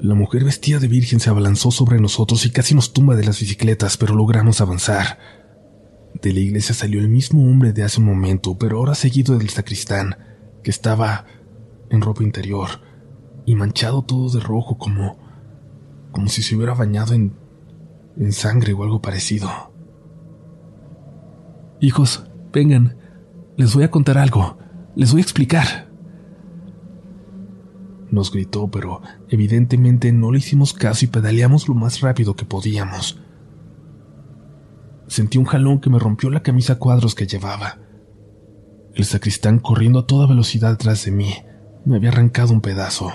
La 0.00 0.14
mujer 0.14 0.44
vestida 0.44 0.78
de 0.78 0.86
virgen 0.86 1.18
se 1.18 1.28
abalanzó 1.28 1.70
sobre 1.70 2.00
nosotros 2.00 2.46
y 2.46 2.50
casi 2.50 2.74
nos 2.74 2.92
tumba 2.92 3.16
de 3.16 3.24
las 3.24 3.40
bicicletas, 3.40 3.96
pero 3.96 4.14
logramos 4.14 4.60
avanzar. 4.60 5.18
De 6.22 6.32
la 6.32 6.40
iglesia 6.40 6.74
salió 6.74 7.00
el 7.00 7.08
mismo 7.08 7.42
hombre 7.42 7.72
de 7.72 7.82
hace 7.82 8.00
un 8.00 8.06
momento, 8.06 8.56
pero 8.56 8.78
ahora 8.78 8.94
seguido 8.94 9.36
del 9.36 9.50
sacristán, 9.50 10.16
que 10.62 10.70
estaba 10.70 11.24
en 11.90 12.00
ropa 12.00 12.22
interior 12.22 12.68
y 13.44 13.56
manchado 13.56 14.02
todo 14.02 14.30
de 14.30 14.40
rojo 14.40 14.78
como 14.78 15.18
como 16.12 16.28
si 16.28 16.42
se 16.42 16.56
hubiera 16.56 16.74
bañado 16.74 17.14
en 17.14 17.34
en 18.18 18.32
sangre 18.32 18.72
o 18.72 18.82
algo 18.82 19.00
parecido. 19.00 19.50
Hijos, 21.80 22.24
vengan, 22.52 22.96
les 23.56 23.74
voy 23.74 23.84
a 23.84 23.90
contar 23.90 24.18
algo, 24.18 24.58
les 24.96 25.12
voy 25.12 25.20
a 25.20 25.22
explicar. 25.22 25.87
Nos 28.10 28.32
gritó, 28.32 28.70
pero 28.70 29.02
evidentemente 29.28 30.12
no 30.12 30.32
le 30.32 30.38
hicimos 30.38 30.72
caso 30.72 31.04
y 31.04 31.08
pedaleamos 31.08 31.68
lo 31.68 31.74
más 31.74 32.00
rápido 32.00 32.34
que 32.34 32.44
podíamos. 32.44 33.20
Sentí 35.06 35.38
un 35.38 35.44
jalón 35.44 35.80
que 35.80 35.90
me 35.90 35.98
rompió 35.98 36.30
la 36.30 36.42
camisa 36.42 36.78
cuadros 36.78 37.14
que 37.14 37.26
llevaba. 37.26 37.78
El 38.94 39.04
sacristán 39.04 39.58
corriendo 39.58 40.00
a 40.00 40.06
toda 40.06 40.26
velocidad 40.26 40.70
detrás 40.70 41.04
de 41.04 41.12
mí 41.12 41.34
me 41.84 41.96
había 41.96 42.10
arrancado 42.10 42.52
un 42.52 42.60
pedazo. 42.60 43.10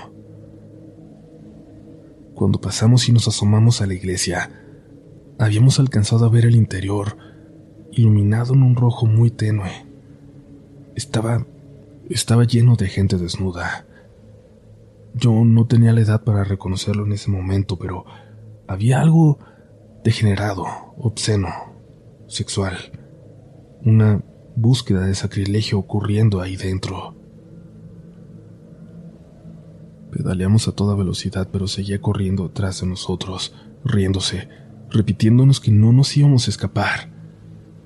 Cuando 2.34 2.60
pasamos 2.60 3.08
y 3.08 3.12
nos 3.12 3.28
asomamos 3.28 3.80
a 3.80 3.86
la 3.86 3.94
iglesia, 3.94 4.50
habíamos 5.38 5.78
alcanzado 5.78 6.24
a 6.24 6.28
ver 6.28 6.46
el 6.46 6.56
interior, 6.56 7.16
iluminado 7.92 8.54
en 8.54 8.62
un 8.62 8.76
rojo 8.76 9.06
muy 9.06 9.30
tenue. 9.30 9.86
Estaba 10.96 11.46
estaba 12.10 12.44
lleno 12.44 12.76
de 12.76 12.88
gente 12.88 13.16
desnuda. 13.16 13.86
Yo 15.14 15.44
no 15.44 15.66
tenía 15.66 15.92
la 15.92 16.00
edad 16.00 16.24
para 16.24 16.42
reconocerlo 16.42 17.06
en 17.06 17.12
ese 17.12 17.30
momento, 17.30 17.78
pero 17.78 18.04
había 18.66 19.00
algo 19.00 19.38
degenerado, 20.02 20.66
obsceno, 20.98 21.48
sexual. 22.26 22.76
Una 23.84 24.22
búsqueda 24.56 25.06
de 25.06 25.14
sacrilegio 25.14 25.78
ocurriendo 25.78 26.40
ahí 26.40 26.56
dentro. 26.56 27.14
Pedaleamos 30.10 30.66
a 30.66 30.72
toda 30.72 30.96
velocidad, 30.96 31.48
pero 31.52 31.68
seguía 31.68 32.00
corriendo 32.00 32.48
detrás 32.48 32.80
de 32.80 32.88
nosotros, 32.88 33.54
riéndose, 33.84 34.48
repitiéndonos 34.90 35.60
que 35.60 35.70
no 35.70 35.92
nos 35.92 36.16
íbamos 36.16 36.48
a 36.48 36.50
escapar. 36.50 37.12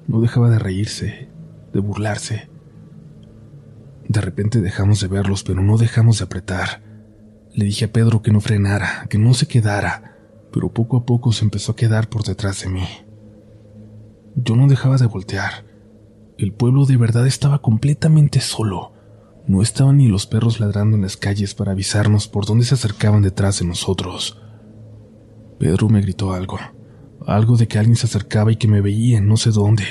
No 0.07 0.21
dejaba 0.23 0.49
de 0.49 0.59
reírse, 0.59 1.29
de 1.75 1.81
burlarse. 1.81 2.49
De 4.09 4.21
repente 4.23 4.63
dejamos 4.63 5.01
de 5.01 5.09
verlos, 5.09 5.43
pero 5.43 5.63
no 5.63 5.77
dejamos 5.77 6.19
de 6.19 6.25
apretar. 6.25 6.88
Le 7.59 7.65
dije 7.65 7.87
a 7.87 7.93
Pedro 7.93 8.23
que 8.23 8.31
no 8.31 8.41
frenara, 8.41 9.09
que 9.11 9.19
no 9.19 9.35
se 9.35 9.49
quedara, 9.49 10.17
pero 10.53 10.73
poco 10.73 10.97
a 10.97 11.05
poco 11.05 11.33
se 11.33 11.45
empezó 11.45 11.73
a 11.73 11.75
quedar 11.75 12.09
por 12.09 12.23
detrás 12.23 12.62
de 12.62 12.69
mí. 12.69 12.85
Yo 14.37 14.55
no 14.55 14.69
dejaba 14.69 14.97
de 14.97 15.07
voltear. 15.07 15.65
El 16.38 16.53
pueblo 16.53 16.87
de 16.87 16.97
verdad 16.97 17.27
estaba 17.27 17.61
completamente 17.61 18.38
solo. 18.38 18.93
No 19.49 19.61
estaban 19.61 19.97
ni 19.97 20.07
los 20.07 20.29
perros 20.29 20.61
ladrando 20.61 20.95
en 20.95 21.03
las 21.03 21.17
calles 21.17 21.57
para 21.57 21.73
avisarnos 21.73 22.29
por 22.29 22.47
dónde 22.47 22.65
se 22.65 22.75
acercaban 22.75 23.23
detrás 23.23 23.59
de 23.59 23.67
nosotros. 23.67 24.41
Pedro 25.59 25.88
me 25.88 26.00
gritó 26.00 26.35
algo, 26.35 26.61
algo 27.27 27.57
de 27.57 27.67
que 27.67 27.81
alguien 27.81 27.97
se 27.97 28.07
acercaba 28.07 28.53
y 28.53 28.57
que 28.57 28.69
me 28.69 28.83
veía 28.83 29.19
en 29.19 29.27
no 29.27 29.37
sé 29.37 29.50
dónde. 29.50 29.83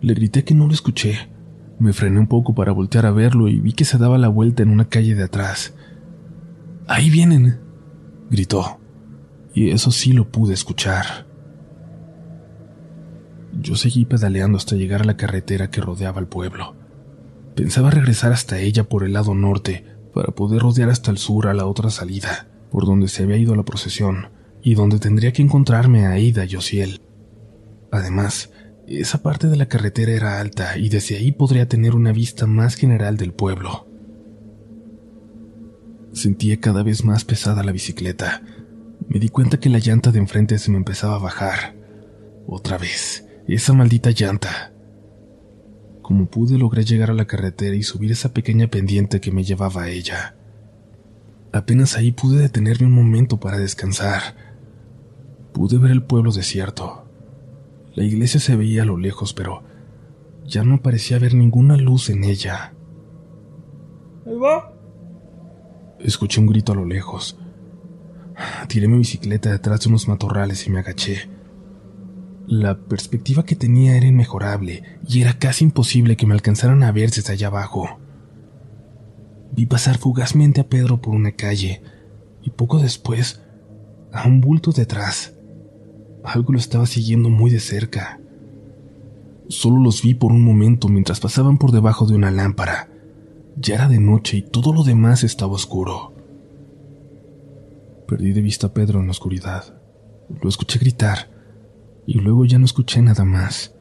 Le 0.00 0.14
grité 0.14 0.44
que 0.44 0.54
no 0.54 0.66
lo 0.66 0.72
escuché, 0.72 1.28
me 1.78 1.92
frené 1.92 2.20
un 2.20 2.26
poco 2.26 2.54
para 2.54 2.72
voltear 2.72 3.04
a 3.04 3.10
verlo 3.10 3.48
y 3.48 3.60
vi 3.60 3.74
que 3.74 3.84
se 3.84 3.98
daba 3.98 4.16
la 4.16 4.28
vuelta 4.28 4.62
en 4.62 4.70
una 4.70 4.88
calle 4.88 5.14
de 5.14 5.24
atrás. 5.24 5.74
Ahí 6.86 7.08
vienen, 7.08 7.60
gritó, 8.30 8.78
y 9.54 9.70
eso 9.70 9.90
sí 9.90 10.12
lo 10.12 10.30
pude 10.30 10.52
escuchar. 10.52 11.26
Yo 13.58 13.74
seguí 13.76 14.04
pedaleando 14.04 14.58
hasta 14.58 14.76
llegar 14.76 15.02
a 15.02 15.06
la 15.06 15.16
carretera 15.16 15.70
que 15.70 15.80
rodeaba 15.80 16.20
el 16.20 16.26
pueblo. 16.26 16.76
Pensaba 17.54 17.90
regresar 17.90 18.32
hasta 18.32 18.58
ella 18.58 18.84
por 18.84 19.04
el 19.04 19.14
lado 19.14 19.34
norte 19.34 19.84
para 20.12 20.32
poder 20.34 20.60
rodear 20.60 20.90
hasta 20.90 21.10
el 21.10 21.18
sur 21.18 21.46
a 21.46 21.54
la 21.54 21.66
otra 21.66 21.88
salida, 21.88 22.48
por 22.70 22.84
donde 22.84 23.08
se 23.08 23.22
había 23.22 23.38
ido 23.38 23.54
la 23.54 23.64
procesión, 23.64 24.28
y 24.62 24.74
donde 24.74 24.98
tendría 24.98 25.32
que 25.32 25.42
encontrarme 25.42 26.04
a 26.04 26.10
Aida 26.10 26.44
y 26.44 26.56
Osiel. 26.56 27.00
Además, 27.90 28.50
esa 28.86 29.22
parte 29.22 29.46
de 29.46 29.56
la 29.56 29.66
carretera 29.66 30.12
era 30.12 30.40
alta 30.40 30.76
y 30.76 30.90
desde 30.90 31.16
ahí 31.16 31.32
podría 31.32 31.66
tener 31.66 31.94
una 31.94 32.12
vista 32.12 32.46
más 32.46 32.74
general 32.74 33.16
del 33.16 33.32
pueblo. 33.32 33.86
Sentía 36.14 36.58
cada 36.58 36.82
vez 36.82 37.04
más 37.04 37.24
pesada 37.26 37.62
la 37.62 37.72
bicicleta. 37.72 38.40
Me 39.08 39.18
di 39.18 39.28
cuenta 39.28 39.60
que 39.60 39.68
la 39.68 39.78
llanta 39.78 40.10
de 40.12 40.20
enfrente 40.20 40.58
se 40.58 40.70
me 40.70 40.78
empezaba 40.78 41.16
a 41.16 41.18
bajar. 41.18 41.74
Otra 42.46 42.78
vez, 42.78 43.26
esa 43.46 43.74
maldita 43.74 44.10
llanta. 44.10 44.72
Como 46.00 46.26
pude 46.26 46.56
logré 46.56 46.84
llegar 46.84 47.10
a 47.10 47.14
la 47.14 47.26
carretera 47.26 47.76
y 47.76 47.82
subir 47.82 48.12
esa 48.12 48.32
pequeña 48.32 48.68
pendiente 48.68 49.20
que 49.20 49.32
me 49.32 49.44
llevaba 49.44 49.82
a 49.82 49.90
ella. 49.90 50.36
Apenas 51.52 51.96
ahí 51.96 52.12
pude 52.12 52.40
detenerme 52.40 52.86
un 52.86 52.94
momento 52.94 53.38
para 53.38 53.58
descansar. 53.58 54.22
Pude 55.52 55.76
ver 55.76 55.90
el 55.90 56.02
pueblo 56.02 56.32
desierto 56.32 57.04
la 57.94 58.02
iglesia 58.02 58.40
se 58.40 58.56
veía 58.56 58.82
a 58.82 58.86
lo 58.86 58.96
lejos, 58.96 59.34
pero 59.34 59.62
ya 60.44 60.64
no 60.64 60.82
parecía 60.82 61.16
haber 61.16 61.34
ninguna 61.34 61.76
luz 61.76 62.10
en 62.10 62.24
ella. 62.24 62.74
¿Ahí 64.26 64.34
va? 64.34 64.73
Escuché 66.04 66.38
un 66.38 66.46
grito 66.46 66.72
a 66.72 66.74
lo 66.74 66.84
lejos. 66.84 67.38
Tiré 68.68 68.88
mi 68.88 68.98
bicicleta 68.98 69.50
detrás 69.50 69.80
de 69.80 69.88
unos 69.88 70.06
matorrales 70.06 70.66
y 70.66 70.70
me 70.70 70.80
agaché. 70.80 71.30
La 72.46 72.76
perspectiva 72.76 73.46
que 73.46 73.56
tenía 73.56 73.96
era 73.96 74.06
inmejorable 74.06 74.82
y 75.08 75.22
era 75.22 75.38
casi 75.38 75.64
imposible 75.64 76.18
que 76.18 76.26
me 76.26 76.34
alcanzaran 76.34 76.82
a 76.82 76.92
ver 76.92 77.10
desde 77.10 77.32
allá 77.32 77.46
abajo. 77.46 77.98
Vi 79.52 79.64
pasar 79.64 79.96
fugazmente 79.96 80.60
a 80.60 80.68
Pedro 80.68 81.00
por 81.00 81.14
una 81.14 81.32
calle 81.32 81.80
y 82.42 82.50
poco 82.50 82.80
después 82.80 83.40
a 84.12 84.28
un 84.28 84.42
bulto 84.42 84.72
detrás. 84.72 85.32
Algo 86.22 86.52
lo 86.52 86.58
estaba 86.58 86.84
siguiendo 86.84 87.30
muy 87.30 87.50
de 87.50 87.60
cerca. 87.60 88.20
Solo 89.48 89.82
los 89.82 90.02
vi 90.02 90.12
por 90.12 90.32
un 90.32 90.44
momento 90.44 90.88
mientras 90.88 91.18
pasaban 91.18 91.56
por 91.56 91.72
debajo 91.72 92.04
de 92.04 92.14
una 92.14 92.30
lámpara. 92.30 92.90
Ya 93.56 93.76
era 93.76 93.88
de 93.88 94.00
noche 94.00 94.38
y 94.38 94.42
todo 94.42 94.72
lo 94.72 94.82
demás 94.82 95.22
estaba 95.22 95.52
oscuro. 95.52 96.12
Perdí 98.08 98.32
de 98.32 98.42
vista 98.42 98.68
a 98.68 98.74
Pedro 98.74 99.00
en 99.00 99.06
la 99.06 99.12
oscuridad. 99.12 99.78
Lo 100.42 100.48
escuché 100.48 100.78
gritar 100.78 101.30
y 102.06 102.20
luego 102.20 102.44
ya 102.44 102.58
no 102.58 102.64
escuché 102.64 103.00
nada 103.00 103.24
más. 103.24 103.74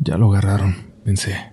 Ya 0.00 0.16
lo 0.16 0.30
agarraron, 0.30 0.74
pensé. 1.04 1.52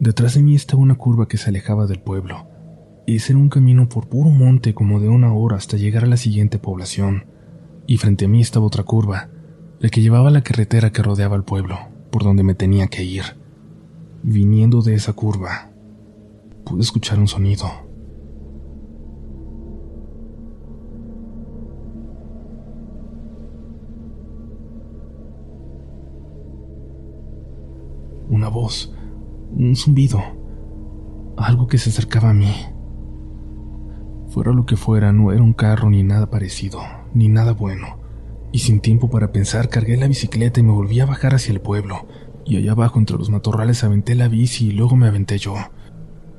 Detrás 0.00 0.34
de 0.34 0.42
mí 0.42 0.54
estaba 0.54 0.82
una 0.82 0.94
curva 0.96 1.26
que 1.26 1.38
se 1.38 1.48
alejaba 1.48 1.86
del 1.86 2.00
pueblo. 2.00 2.46
Ese 3.06 3.32
era 3.32 3.40
un 3.40 3.48
camino 3.48 3.88
por 3.88 4.08
puro 4.08 4.30
monte 4.30 4.74
como 4.74 5.00
de 5.00 5.08
una 5.08 5.32
hora 5.32 5.56
hasta 5.56 5.76
llegar 5.76 6.04
a 6.04 6.08
la 6.08 6.16
siguiente 6.16 6.58
población, 6.58 7.24
y 7.86 7.96
frente 7.96 8.26
a 8.26 8.28
mí 8.28 8.40
estaba 8.40 8.66
otra 8.66 8.84
curva, 8.84 9.30
la 9.80 9.88
que 9.88 10.02
llevaba 10.02 10.28
a 10.28 10.32
la 10.32 10.42
carretera 10.42 10.90
que 10.90 11.02
rodeaba 11.02 11.36
el 11.36 11.42
pueblo, 11.42 11.78
por 12.10 12.22
donde 12.22 12.42
me 12.42 12.54
tenía 12.54 12.88
que 12.88 13.02
ir. 13.02 13.24
Viniendo 14.22 14.82
de 14.82 14.94
esa 14.94 15.12
curva, 15.12 15.70
pude 16.64 16.82
escuchar 16.82 17.20
un 17.20 17.28
sonido. 17.28 17.66
Una 28.28 28.48
voz, 28.48 28.92
un 29.56 29.76
zumbido, 29.76 30.20
algo 31.36 31.68
que 31.68 31.78
se 31.78 31.90
acercaba 31.90 32.30
a 32.30 32.34
mí. 32.34 32.52
Fuera 34.28 34.52
lo 34.52 34.66
que 34.66 34.76
fuera, 34.76 35.12
no 35.12 35.32
era 35.32 35.42
un 35.42 35.52
carro 35.52 35.88
ni 35.90 36.02
nada 36.02 36.28
parecido, 36.28 36.80
ni 37.14 37.28
nada 37.28 37.52
bueno. 37.52 37.98
Y 38.50 38.58
sin 38.58 38.80
tiempo 38.80 39.08
para 39.08 39.30
pensar, 39.30 39.68
cargué 39.68 39.96
la 39.96 40.08
bicicleta 40.08 40.58
y 40.58 40.64
me 40.64 40.72
volví 40.72 40.98
a 41.00 41.06
bajar 41.06 41.34
hacia 41.34 41.52
el 41.52 41.60
pueblo. 41.60 42.06
Y 42.48 42.56
allá 42.56 42.72
abajo, 42.72 42.98
entre 42.98 43.18
los 43.18 43.28
matorrales, 43.28 43.84
aventé 43.84 44.14
la 44.14 44.26
bici 44.26 44.68
y 44.68 44.72
luego 44.72 44.96
me 44.96 45.06
aventé 45.06 45.36
yo. 45.36 45.54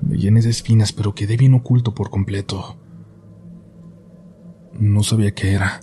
Me 0.01 0.17
llené 0.17 0.41
de 0.41 0.49
espinas, 0.49 0.91
pero 0.91 1.13
quedé 1.13 1.37
bien 1.37 1.53
oculto 1.53 1.93
por 1.93 2.09
completo. 2.09 2.77
No 4.73 5.03
sabía 5.03 5.35
qué 5.35 5.53
era, 5.53 5.81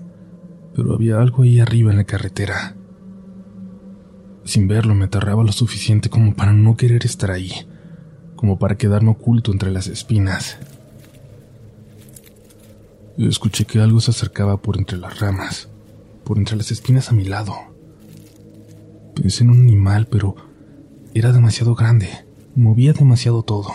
pero 0.75 0.95
había 0.95 1.21
algo 1.21 1.45
ahí 1.45 1.61
arriba 1.61 1.93
en 1.93 1.99
la 1.99 2.05
carretera. 2.05 2.75
Sin 4.43 4.67
verlo 4.67 4.97
me 4.97 5.05
aterraba 5.05 5.45
lo 5.45 5.53
suficiente 5.53 6.11
como 6.11 6.35
para 6.35 6.53
no 6.53 6.77
querer 6.77 7.07
estar 7.07 7.31
ahí, 7.31 7.53
como 8.35 8.59
para 8.59 8.77
quedarme 8.77 9.11
oculto 9.11 9.53
entre 9.53 9.71
las 9.71 9.87
espinas. 9.87 10.59
Escuché 13.17 13.65
que 13.65 13.81
algo 13.81 14.01
se 14.01 14.11
acercaba 14.11 14.57
por 14.57 14.77
entre 14.77 14.99
las 14.99 15.21
ramas, 15.21 15.69
por 16.25 16.39
entre 16.39 16.57
las 16.57 16.73
espinas 16.73 17.11
a 17.11 17.13
mi 17.13 17.23
lado. 17.23 17.76
Pensé 19.17 19.45
en 19.45 19.51
un 19.51 19.63
animal, 19.63 20.07
pero 20.11 20.37
era 21.15 21.33
demasiado 21.33 21.75
grande, 21.75 22.09
movía 22.55 22.93
demasiado 22.93 23.43
todo. 23.43 23.73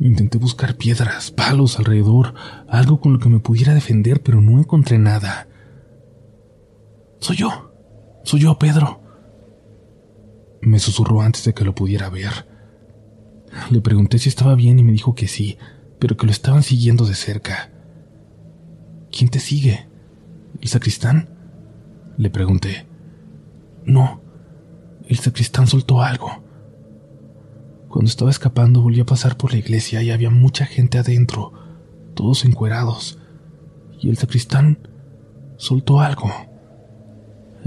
Intenté 0.00 0.38
buscar 0.38 0.76
piedras, 0.76 1.30
palos 1.30 1.78
alrededor, 1.78 2.34
algo 2.66 3.00
con 3.00 3.12
lo 3.12 3.18
que 3.18 3.28
me 3.28 3.40
pudiera 3.40 3.74
defender, 3.74 4.22
pero 4.22 4.40
no 4.40 4.58
encontré 4.58 4.98
nada. 4.98 5.46
Soy 7.18 7.36
yo, 7.36 7.70
soy 8.24 8.40
yo, 8.40 8.58
Pedro. 8.58 9.02
Me 10.62 10.78
susurró 10.78 11.20
antes 11.20 11.44
de 11.44 11.52
que 11.52 11.66
lo 11.66 11.74
pudiera 11.74 12.08
ver. 12.08 12.48
Le 13.70 13.82
pregunté 13.82 14.18
si 14.18 14.30
estaba 14.30 14.54
bien 14.54 14.78
y 14.78 14.82
me 14.82 14.92
dijo 14.92 15.14
que 15.14 15.28
sí, 15.28 15.58
pero 15.98 16.16
que 16.16 16.24
lo 16.24 16.32
estaban 16.32 16.62
siguiendo 16.62 17.04
de 17.04 17.14
cerca. 17.14 17.70
¿Quién 19.12 19.28
te 19.28 19.40
sigue? 19.40 19.86
¿El 20.62 20.68
sacristán? 20.68 21.28
Le 22.16 22.30
pregunté. 22.30 22.89
No, 23.84 24.20
el 25.08 25.18
sacristán 25.18 25.66
soltó 25.66 26.02
algo. 26.02 26.44
Cuando 27.88 28.08
estaba 28.08 28.30
escapando 28.30 28.82
volví 28.82 29.00
a 29.00 29.06
pasar 29.06 29.36
por 29.36 29.52
la 29.52 29.58
iglesia 29.58 30.02
y 30.02 30.10
había 30.10 30.30
mucha 30.30 30.64
gente 30.66 30.98
adentro, 30.98 31.52
todos 32.14 32.44
encuerados, 32.44 33.18
y 34.00 34.08
el 34.08 34.16
sacristán 34.16 34.78
soltó 35.56 36.00
algo. 36.00 36.30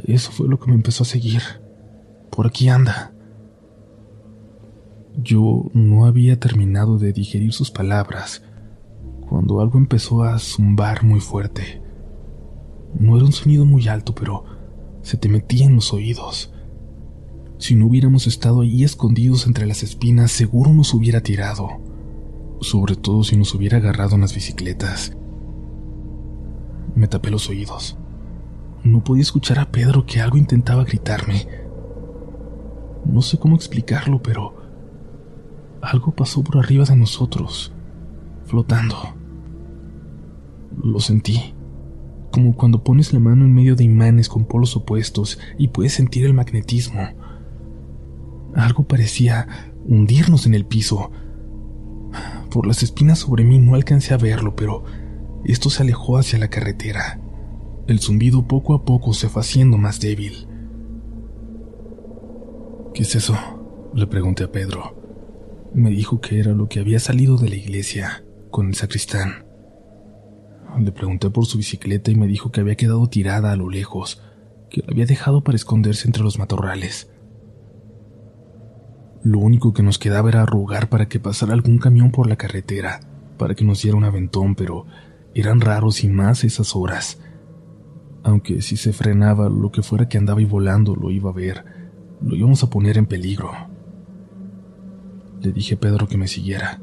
Eso 0.06 0.32
fue 0.32 0.48
lo 0.48 0.60
que 0.60 0.70
me 0.70 0.76
empezó 0.76 1.04
a 1.04 1.08
seguir. 1.08 1.42
Por 2.32 2.48
aquí 2.48 2.70
anda. 2.70 3.14
Yo 5.16 5.70
no 5.74 6.06
había 6.06 6.40
terminado 6.40 6.98
de 6.98 7.14
digerir 7.14 7.54
sus 7.54 7.70
palabras 7.70 8.42
cuando 9.30 9.60
algo 9.60 9.78
empezó 9.78 10.24
a 10.24 10.40
zumbar 10.40 11.04
muy 11.04 11.20
fuerte. 11.20 11.82
No 13.00 13.16
era 13.16 13.26
un 13.26 13.32
sonido 13.32 13.66
muy 13.66 13.88
alto, 13.88 14.16
pero 14.16 14.46
se 15.04 15.18
te 15.18 15.30
metía 15.30 15.68
en 15.68 15.76
los 15.76 15.94
oídos. 15.94 16.52
Si 17.60 17.76
no 17.76 17.88
hubiéramos 17.88 18.26
estado 18.26 18.62
ahí 18.62 18.84
escondidos 18.84 19.46
entre 19.46 19.68
las 19.68 19.84
espinas, 19.84 20.32
seguro 20.32 20.74
nos 20.74 20.94
hubiera 20.94 21.22
tirado, 21.22 21.70
sobre 22.62 22.96
todo 22.96 23.24
si 23.24 23.38
nos 23.38 23.54
hubiera 23.54 23.78
agarrado 23.78 24.16
en 24.16 24.22
las 24.22 24.34
bicicletas. 24.34 25.16
Me 26.96 27.08
tapé 27.08 27.30
los 27.30 27.50
oídos. 27.50 27.98
No 28.84 29.04
podía 29.04 29.22
escuchar 29.22 29.60
a 29.60 29.72
Pedro 29.72 30.06
que 30.06 30.20
algo 30.20 30.38
intentaba 30.38 30.84
gritarme. 30.84 31.48
No 33.06 33.22
sé 33.22 33.38
cómo 33.38 33.56
explicarlo, 33.56 34.22
pero 34.22 34.56
algo 35.82 36.12
pasó 36.12 36.44
por 36.44 36.58
arriba 36.58 36.86
de 36.86 36.96
nosotros, 36.96 37.74
flotando. 38.46 38.96
Lo 40.82 41.00
sentí, 41.00 41.53
como 42.34 42.56
cuando 42.56 42.84
pones 42.84 43.14
la 43.14 43.20
mano 43.20 43.46
en 43.46 43.54
medio 43.54 43.76
de 43.76 43.84
imanes 43.84 44.28
con 44.28 44.46
polos 44.46 44.76
opuestos 44.76 45.38
y 45.60 45.68
puedes 45.68 45.94
sentir 45.94 46.26
el 46.26 46.34
magnetismo. 46.34 47.10
Algo 48.56 48.86
parecía 48.88 49.72
hundirnos 49.86 50.48
en 50.48 50.56
el 50.56 50.66
piso. 50.66 51.12
Por 52.50 52.66
las 52.66 52.82
espinas 52.82 53.20
sobre 53.20 53.44
mí 53.44 53.60
no 53.60 53.76
alcancé 53.76 54.16
a 54.16 54.18
verlo, 54.18 54.56
pero 54.56 54.84
esto 55.46 55.70
se 55.70 55.84
alejó 55.84 56.18
hacia 56.18 56.40
la 56.40 56.48
carretera. 56.48 57.22
El 57.86 58.00
zumbido 58.00 58.48
poco 58.48 58.74
a 58.74 58.84
poco 58.84 59.14
se 59.14 59.30
fue 59.30 59.44
haciendo 59.44 59.78
más 59.78 60.00
débil. 60.00 60.48
¿Qué 62.96 63.04
es 63.04 63.14
eso? 63.14 63.38
Le 63.94 64.08
pregunté 64.08 64.44
a 64.44 64.52
Pedro. 64.52 65.70
Me 65.76 65.92
dijo 65.92 66.20
que 66.20 66.40
era 66.40 66.54
lo 66.54 66.68
que 66.68 66.80
había 66.80 67.00
salido 67.00 67.38
de 67.38 67.50
la 67.50 67.56
iglesia 67.58 68.26
con 68.50 68.70
el 68.70 68.74
sacristán. 68.74 69.43
Le 70.80 70.92
pregunté 70.92 71.30
por 71.30 71.46
su 71.46 71.58
bicicleta 71.58 72.12
y 72.12 72.16
me 72.16 72.28
dijo 72.28 72.52
que 72.52 72.62
había 72.62 72.76
quedado 72.76 73.08
tirada 73.08 73.52
a 73.52 73.56
lo 73.56 73.70
lejos, 73.70 74.22
que 74.70 74.82
la 74.82 74.88
había 74.92 75.06
dejado 75.06 75.44
para 75.44 75.56
esconderse 75.56 76.08
entre 76.08 76.24
los 76.24 76.40
matorrales. 76.40 77.10
Lo 79.24 79.40
único 79.40 79.74
que 79.74 79.84
nos 79.84 80.00
quedaba 80.00 80.30
era 80.30 80.46
rogar 80.46 80.90
para 80.90 81.08
que 81.08 81.20
pasara 81.20 81.54
algún 81.54 81.78
camión 81.78 82.12
por 82.12 82.28
la 82.28 82.36
carretera, 82.36 83.00
para 83.38 83.56
que 83.56 83.64
nos 83.64 83.82
diera 83.82 83.98
un 83.98 84.04
aventón, 84.04 84.56
pero 84.56 84.86
eran 85.34 85.62
raros 85.62 86.04
y 86.04 86.10
más 86.10 86.44
esas 86.44 86.76
horas. 86.76 87.20
Aunque 88.24 88.62
si 88.62 88.76
se 88.76 88.94
frenaba 88.94 89.50
lo 89.50 89.72
que 89.72 89.84
fuera 89.84 90.10
que 90.10 90.18
andaba 90.18 90.42
y 90.42 90.46
volando 90.46 90.96
lo 90.96 91.12
iba 91.12 91.30
a 91.30 91.34
ver, 91.34 91.64
lo 92.22 92.36
íbamos 92.36 92.64
a 92.64 92.70
poner 92.70 92.98
en 92.98 93.06
peligro. 93.06 93.52
Le 95.42 95.52
dije 95.52 95.76
a 95.76 95.80
Pedro 95.80 96.08
que 96.08 96.18
me 96.18 96.28
siguiera. 96.28 96.82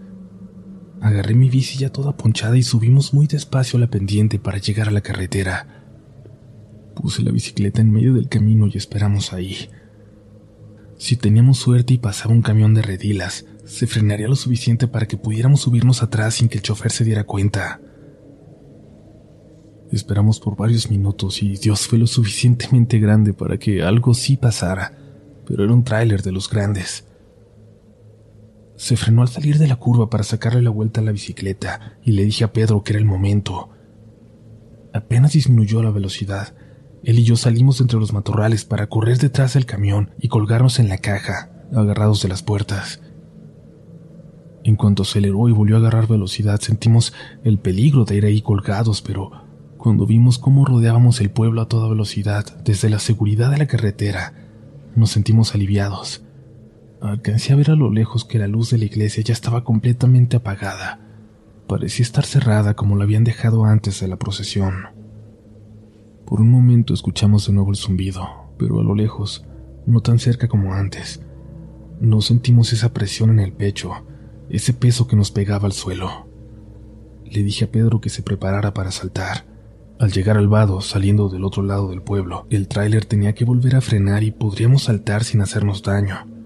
Agarré 1.00 1.34
mi 1.34 1.48
bici 1.48 1.78
ya 1.78 1.90
toda 1.90 2.16
ponchada 2.16 2.58
y 2.58 2.62
subimos 2.62 3.14
muy 3.14 3.26
despacio 3.26 3.78
la 3.78 3.86
pendiente 3.86 4.38
para 4.38 4.58
llegar 4.58 4.88
a 4.88 4.92
la 4.92 5.00
carretera. 5.00 5.84
Puse 6.94 7.22
la 7.22 7.30
bicicleta 7.30 7.80
en 7.80 7.90
medio 7.90 8.12
del 8.12 8.28
camino 8.28 8.66
y 8.66 8.76
esperamos 8.76 9.32
ahí. 9.32 9.70
Si 10.98 11.16
teníamos 11.16 11.58
suerte 11.58 11.94
y 11.94 11.98
pasaba 11.98 12.34
un 12.34 12.42
camión 12.42 12.74
de 12.74 12.82
redilas, 12.82 13.46
se 13.64 13.86
frenaría 13.86 14.28
lo 14.28 14.36
suficiente 14.36 14.88
para 14.88 15.06
que 15.06 15.16
pudiéramos 15.16 15.62
subirnos 15.62 16.02
atrás 16.02 16.34
sin 16.34 16.48
que 16.48 16.58
el 16.58 16.62
chofer 16.62 16.92
se 16.92 17.04
diera 17.04 17.24
cuenta. 17.24 17.80
Esperamos 19.90 20.38
por 20.38 20.56
varios 20.56 20.90
minutos 20.90 21.42
y 21.42 21.56
Dios 21.56 21.86
fue 21.86 21.98
lo 21.98 22.06
suficientemente 22.06 22.98
grande 22.98 23.32
para 23.32 23.58
que 23.58 23.82
algo 23.82 24.12
sí 24.12 24.36
pasara, 24.36 24.98
pero 25.46 25.64
era 25.64 25.72
un 25.72 25.82
tráiler 25.82 26.22
de 26.22 26.32
los 26.32 26.50
grandes. 26.50 27.09
Se 28.80 28.96
frenó 28.96 29.20
al 29.20 29.28
salir 29.28 29.58
de 29.58 29.68
la 29.68 29.76
curva 29.76 30.08
para 30.08 30.24
sacarle 30.24 30.62
la 30.62 30.70
vuelta 30.70 31.02
a 31.02 31.04
la 31.04 31.12
bicicleta 31.12 31.98
y 32.02 32.12
le 32.12 32.24
dije 32.24 32.44
a 32.44 32.52
Pedro 32.54 32.82
que 32.82 32.94
era 32.94 32.98
el 32.98 33.04
momento. 33.04 33.68
Apenas 34.94 35.34
disminuyó 35.34 35.82
la 35.82 35.90
velocidad. 35.90 36.54
Él 37.04 37.18
y 37.18 37.24
yo 37.24 37.36
salimos 37.36 37.82
entre 37.82 38.00
los 38.00 38.14
matorrales 38.14 38.64
para 38.64 38.86
correr 38.86 39.18
detrás 39.18 39.52
del 39.52 39.66
camión 39.66 40.12
y 40.18 40.28
colgarnos 40.28 40.78
en 40.78 40.88
la 40.88 40.96
caja, 40.96 41.50
agarrados 41.76 42.22
de 42.22 42.30
las 42.30 42.42
puertas. 42.42 43.02
En 44.64 44.76
cuanto 44.76 45.02
aceleró 45.02 45.50
y 45.50 45.52
volvió 45.52 45.76
a 45.76 45.80
agarrar 45.80 46.08
velocidad, 46.08 46.58
sentimos 46.58 47.12
el 47.44 47.58
peligro 47.58 48.06
de 48.06 48.16
ir 48.16 48.24
ahí 48.24 48.40
colgados, 48.40 49.02
pero 49.02 49.30
cuando 49.76 50.06
vimos 50.06 50.38
cómo 50.38 50.64
rodeábamos 50.64 51.20
el 51.20 51.30
pueblo 51.30 51.60
a 51.60 51.68
toda 51.68 51.86
velocidad 51.86 52.46
desde 52.64 52.88
la 52.88 52.98
seguridad 52.98 53.50
de 53.50 53.58
la 53.58 53.66
carretera, 53.66 54.32
nos 54.96 55.10
sentimos 55.10 55.54
aliviados. 55.54 56.24
Alcancé 57.00 57.54
a 57.54 57.56
ver 57.56 57.70
a 57.70 57.76
lo 57.76 57.90
lejos 57.90 58.26
que 58.26 58.38
la 58.38 58.46
luz 58.46 58.70
de 58.70 58.78
la 58.78 58.84
iglesia 58.84 59.22
ya 59.24 59.32
estaba 59.32 59.64
completamente 59.64 60.36
apagada. 60.36 61.00
Parecía 61.66 62.02
estar 62.02 62.26
cerrada 62.26 62.74
como 62.74 62.94
la 62.94 63.04
habían 63.04 63.24
dejado 63.24 63.64
antes 63.64 64.00
de 64.00 64.08
la 64.08 64.16
procesión. 64.18 64.74
Por 66.26 66.42
un 66.42 66.50
momento 66.50 66.92
escuchamos 66.92 67.46
de 67.46 67.54
nuevo 67.54 67.70
el 67.70 67.76
zumbido, 67.76 68.28
pero 68.58 68.80
a 68.80 68.84
lo 68.84 68.94
lejos, 68.94 69.46
no 69.86 70.02
tan 70.02 70.18
cerca 70.18 70.46
como 70.46 70.74
antes. 70.74 71.22
No 72.00 72.20
sentimos 72.20 72.74
esa 72.74 72.92
presión 72.92 73.30
en 73.30 73.40
el 73.40 73.54
pecho, 73.54 73.92
ese 74.50 74.74
peso 74.74 75.06
que 75.06 75.16
nos 75.16 75.30
pegaba 75.30 75.64
al 75.64 75.72
suelo. 75.72 76.28
Le 77.24 77.42
dije 77.42 77.64
a 77.64 77.70
Pedro 77.70 78.02
que 78.02 78.10
se 78.10 78.22
preparara 78.22 78.74
para 78.74 78.90
saltar. 78.90 79.46
Al 79.98 80.12
llegar 80.12 80.36
al 80.36 80.48
vado, 80.48 80.82
saliendo 80.82 81.30
del 81.30 81.44
otro 81.44 81.62
lado 81.62 81.88
del 81.88 82.02
pueblo, 82.02 82.46
el 82.50 82.68
tráiler 82.68 83.06
tenía 83.06 83.34
que 83.34 83.46
volver 83.46 83.76
a 83.76 83.80
frenar 83.80 84.22
y 84.22 84.32
podríamos 84.32 84.84
saltar 84.84 85.24
sin 85.24 85.40
hacernos 85.40 85.82
daño. 85.82 86.39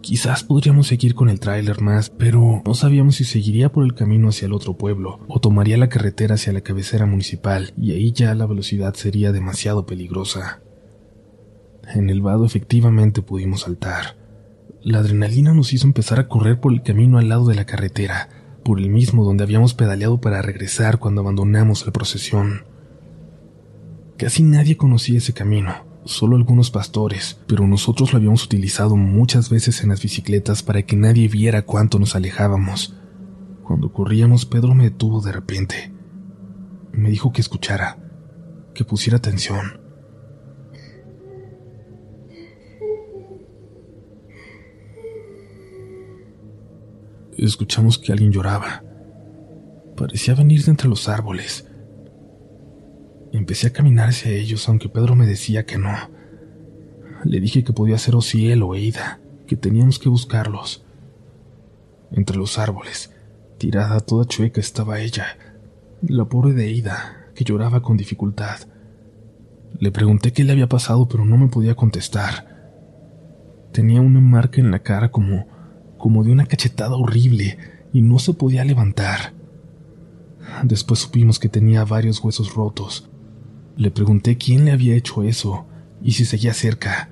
Quizás 0.00 0.44
podríamos 0.44 0.86
seguir 0.86 1.14
con 1.14 1.28
el 1.28 1.40
tráiler 1.40 1.82
más, 1.82 2.08
pero 2.08 2.62
no 2.64 2.74
sabíamos 2.74 3.16
si 3.16 3.24
seguiría 3.24 3.70
por 3.70 3.84
el 3.84 3.94
camino 3.94 4.30
hacia 4.30 4.46
el 4.46 4.54
otro 4.54 4.74
pueblo 4.74 5.20
o 5.28 5.40
tomaría 5.40 5.76
la 5.76 5.90
carretera 5.90 6.36
hacia 6.36 6.54
la 6.54 6.62
cabecera 6.62 7.04
municipal 7.04 7.74
y 7.76 7.92
ahí 7.92 8.12
ya 8.12 8.34
la 8.34 8.46
velocidad 8.46 8.94
sería 8.94 9.30
demasiado 9.30 9.84
peligrosa. 9.84 10.60
En 11.94 12.08
el 12.08 12.22
vado 12.22 12.46
efectivamente 12.46 13.20
pudimos 13.20 13.62
saltar. 13.62 14.16
La 14.82 15.00
adrenalina 15.00 15.52
nos 15.52 15.74
hizo 15.74 15.86
empezar 15.86 16.18
a 16.18 16.28
correr 16.28 16.60
por 16.60 16.72
el 16.72 16.82
camino 16.82 17.18
al 17.18 17.28
lado 17.28 17.46
de 17.46 17.54
la 17.54 17.66
carretera, 17.66 18.30
por 18.64 18.80
el 18.80 18.88
mismo 18.88 19.24
donde 19.24 19.44
habíamos 19.44 19.74
pedaleado 19.74 20.18
para 20.20 20.40
regresar 20.40 20.98
cuando 20.98 21.20
abandonamos 21.20 21.84
la 21.84 21.92
procesión. 21.92 22.64
Casi 24.16 24.42
nadie 24.44 24.78
conocía 24.78 25.18
ese 25.18 25.34
camino, 25.34 25.89
solo 26.04 26.36
algunos 26.36 26.70
pastores, 26.70 27.38
pero 27.46 27.66
nosotros 27.66 28.12
lo 28.12 28.18
habíamos 28.18 28.44
utilizado 28.44 28.96
muchas 28.96 29.50
veces 29.50 29.82
en 29.82 29.90
las 29.90 30.02
bicicletas 30.02 30.62
para 30.62 30.82
que 30.82 30.96
nadie 30.96 31.28
viera 31.28 31.62
cuánto 31.62 31.98
nos 31.98 32.16
alejábamos. 32.16 32.94
Cuando 33.62 33.92
corríamos, 33.92 34.46
Pedro 34.46 34.74
me 34.74 34.84
detuvo 34.84 35.20
de 35.20 35.32
repente. 35.32 35.92
Me 36.92 37.10
dijo 37.10 37.32
que 37.32 37.40
escuchara, 37.40 37.98
que 38.74 38.84
pusiera 38.84 39.18
atención. 39.18 39.80
Escuchamos 47.36 47.98
que 47.98 48.12
alguien 48.12 48.32
lloraba. 48.32 48.82
Parecía 49.96 50.34
venir 50.34 50.62
de 50.64 50.72
entre 50.72 50.88
los 50.88 51.08
árboles. 51.08 51.69
Empecé 53.32 53.68
a 53.68 53.72
caminar 53.72 54.08
hacia 54.08 54.32
ellos, 54.32 54.68
aunque 54.68 54.88
Pedro 54.88 55.14
me 55.14 55.26
decía 55.26 55.64
que 55.64 55.78
no. 55.78 55.94
Le 57.24 57.38
dije 57.38 57.62
que 57.62 57.72
podía 57.72 57.96
ser 57.96 58.16
Ociel 58.16 58.62
o 58.62 58.74
Eida, 58.74 59.20
que 59.46 59.56
teníamos 59.56 60.00
que 60.00 60.08
buscarlos. 60.08 60.84
Entre 62.10 62.36
los 62.36 62.58
árboles, 62.58 63.12
tirada 63.58 64.00
toda 64.00 64.24
chueca, 64.24 64.60
estaba 64.60 64.98
ella, 64.98 65.26
la 66.02 66.24
pobre 66.24 66.54
de 66.54 66.66
Eida, 66.66 67.28
que 67.34 67.44
lloraba 67.44 67.82
con 67.82 67.96
dificultad. 67.96 68.58
Le 69.78 69.92
pregunté 69.92 70.32
qué 70.32 70.42
le 70.42 70.52
había 70.52 70.68
pasado, 70.68 71.06
pero 71.08 71.24
no 71.24 71.36
me 71.36 71.48
podía 71.48 71.76
contestar. 71.76 72.48
Tenía 73.70 74.00
una 74.00 74.20
marca 74.20 74.60
en 74.60 74.72
la 74.72 74.80
cara 74.80 75.12
como, 75.12 75.46
como 75.98 76.24
de 76.24 76.32
una 76.32 76.46
cachetada 76.46 76.96
horrible 76.96 77.58
y 77.92 78.02
no 78.02 78.18
se 78.18 78.34
podía 78.34 78.64
levantar. 78.64 79.34
Después 80.64 80.98
supimos 80.98 81.38
que 81.38 81.48
tenía 81.48 81.84
varios 81.84 82.24
huesos 82.24 82.54
rotos 82.54 83.09
le 83.76 83.90
pregunté 83.90 84.36
quién 84.36 84.64
le 84.64 84.72
había 84.72 84.96
hecho 84.96 85.22
eso 85.22 85.66
y 86.02 86.12
si 86.12 86.24
seguía 86.24 86.54
cerca. 86.54 87.10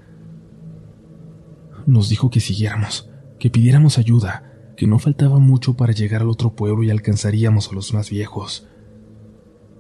Nos 1.87 2.09
dijo 2.09 2.31
que 2.31 2.40
siguiéramos, 2.40 3.09
que 3.38 3.51
pidiéramos 3.51 3.99
ayuda, 3.99 4.73
que 4.77 4.87
no 4.87 4.99
faltaba 4.99 5.38
mucho 5.38 5.75
para 5.75 5.92
llegar 5.92 6.23
al 6.23 6.31
otro 6.31 6.55
pueblo 6.55 6.83
y 6.83 6.90
alcanzaríamos 6.90 7.71
a 7.71 7.75
los 7.75 7.94
más 7.94 8.11
viejos. 8.11 8.68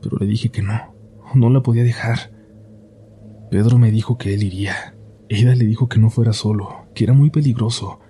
Pero 0.02 0.16
le 0.18 0.26
dije 0.26 0.50
que 0.50 0.62
no, 0.62 0.94
no 1.34 1.50
la 1.50 1.62
podía 1.62 1.84
dejar. 1.84 2.32
Pedro 3.50 3.78
me 3.78 3.90
dijo 3.90 4.18
que 4.18 4.34
él 4.34 4.42
iría. 4.42 4.94
Eda 5.28 5.54
le 5.54 5.66
dijo 5.66 5.88
que 5.88 5.98
no 5.98 6.10
fuera 6.10 6.32
solo, 6.32 6.86
que 6.94 7.04
era 7.04 7.12
muy 7.12 7.30
peligroso, 7.30 8.00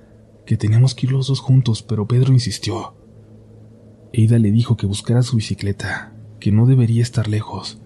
que 0.47 0.57
teníamos 0.57 0.95
que 0.95 1.07
ir 1.07 1.13
los 1.13 1.27
dos 1.27 1.41
juntos, 1.41 1.83
pero 1.83 2.07
Pedro 2.07 2.33
insistió. 2.33 2.95
Eida 4.13 4.39
le 4.39 4.51
dijo 4.51 4.77
que 4.77 4.87
buscara 4.87 5.23
su 5.23 5.37
bicicleta, 5.37 6.15
que 6.41 6.53
no 6.53 6.67
debería 6.67 7.03
estar 7.03 7.29
lejos. 7.29 7.83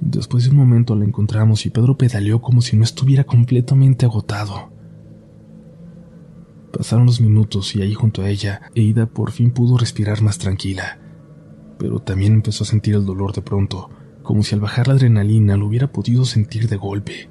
Después 0.00 0.44
de 0.44 0.50
un 0.50 0.56
momento 0.56 0.96
la 0.96 1.04
encontramos 1.04 1.66
y 1.66 1.70
Pedro 1.70 1.98
pedaleó 1.98 2.40
como 2.40 2.62
si 2.62 2.76
no 2.76 2.84
estuviera 2.84 3.24
completamente 3.24 4.06
agotado. 4.06 4.70
Pasaron 6.72 7.04
los 7.04 7.20
minutos 7.20 7.74
y 7.76 7.82
ahí 7.82 7.94
junto 7.94 8.22
a 8.22 8.30
ella, 8.30 8.62
Eida 8.74 9.06
por 9.06 9.32
fin 9.32 9.50
pudo 9.50 9.76
respirar 9.76 10.22
más 10.22 10.38
tranquila, 10.38 10.98
pero 11.78 11.98
también 11.98 12.34
empezó 12.34 12.64
a 12.64 12.66
sentir 12.66 12.94
el 12.94 13.04
dolor 13.04 13.32
de 13.34 13.42
pronto, 13.42 13.90
como 14.22 14.42
si 14.42 14.54
al 14.54 14.60
bajar 14.60 14.88
la 14.88 14.94
adrenalina 14.94 15.56
lo 15.56 15.66
hubiera 15.66 15.92
podido 15.92 16.24
sentir 16.24 16.68
de 16.68 16.76
golpe. 16.76 17.28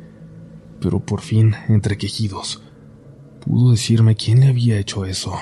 Pero 0.80 1.00
por 1.00 1.22
fin, 1.22 1.56
entre 1.70 1.98
quejidos, 1.98 2.62
pudo 3.40 3.72
decirme 3.72 4.16
quién 4.16 4.42
le 4.42 4.48
había 4.48 4.78
hecho 4.78 5.06
eso. 5.06 5.34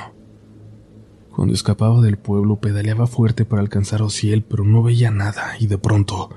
Cuando 1.35 1.53
escapaba 1.53 2.01
del 2.01 2.17
pueblo 2.17 2.59
pedaleaba 2.59 3.05
fuerte 3.05 3.45
para 3.45 3.61
alcanzar 3.61 4.01
a 4.01 4.05
Ociel, 4.05 4.43
pero 4.43 4.63
no 4.63 4.81
veía 4.81 5.11
nada, 5.11 5.53
y 5.59 5.67
de 5.67 5.77
pronto, 5.77 6.29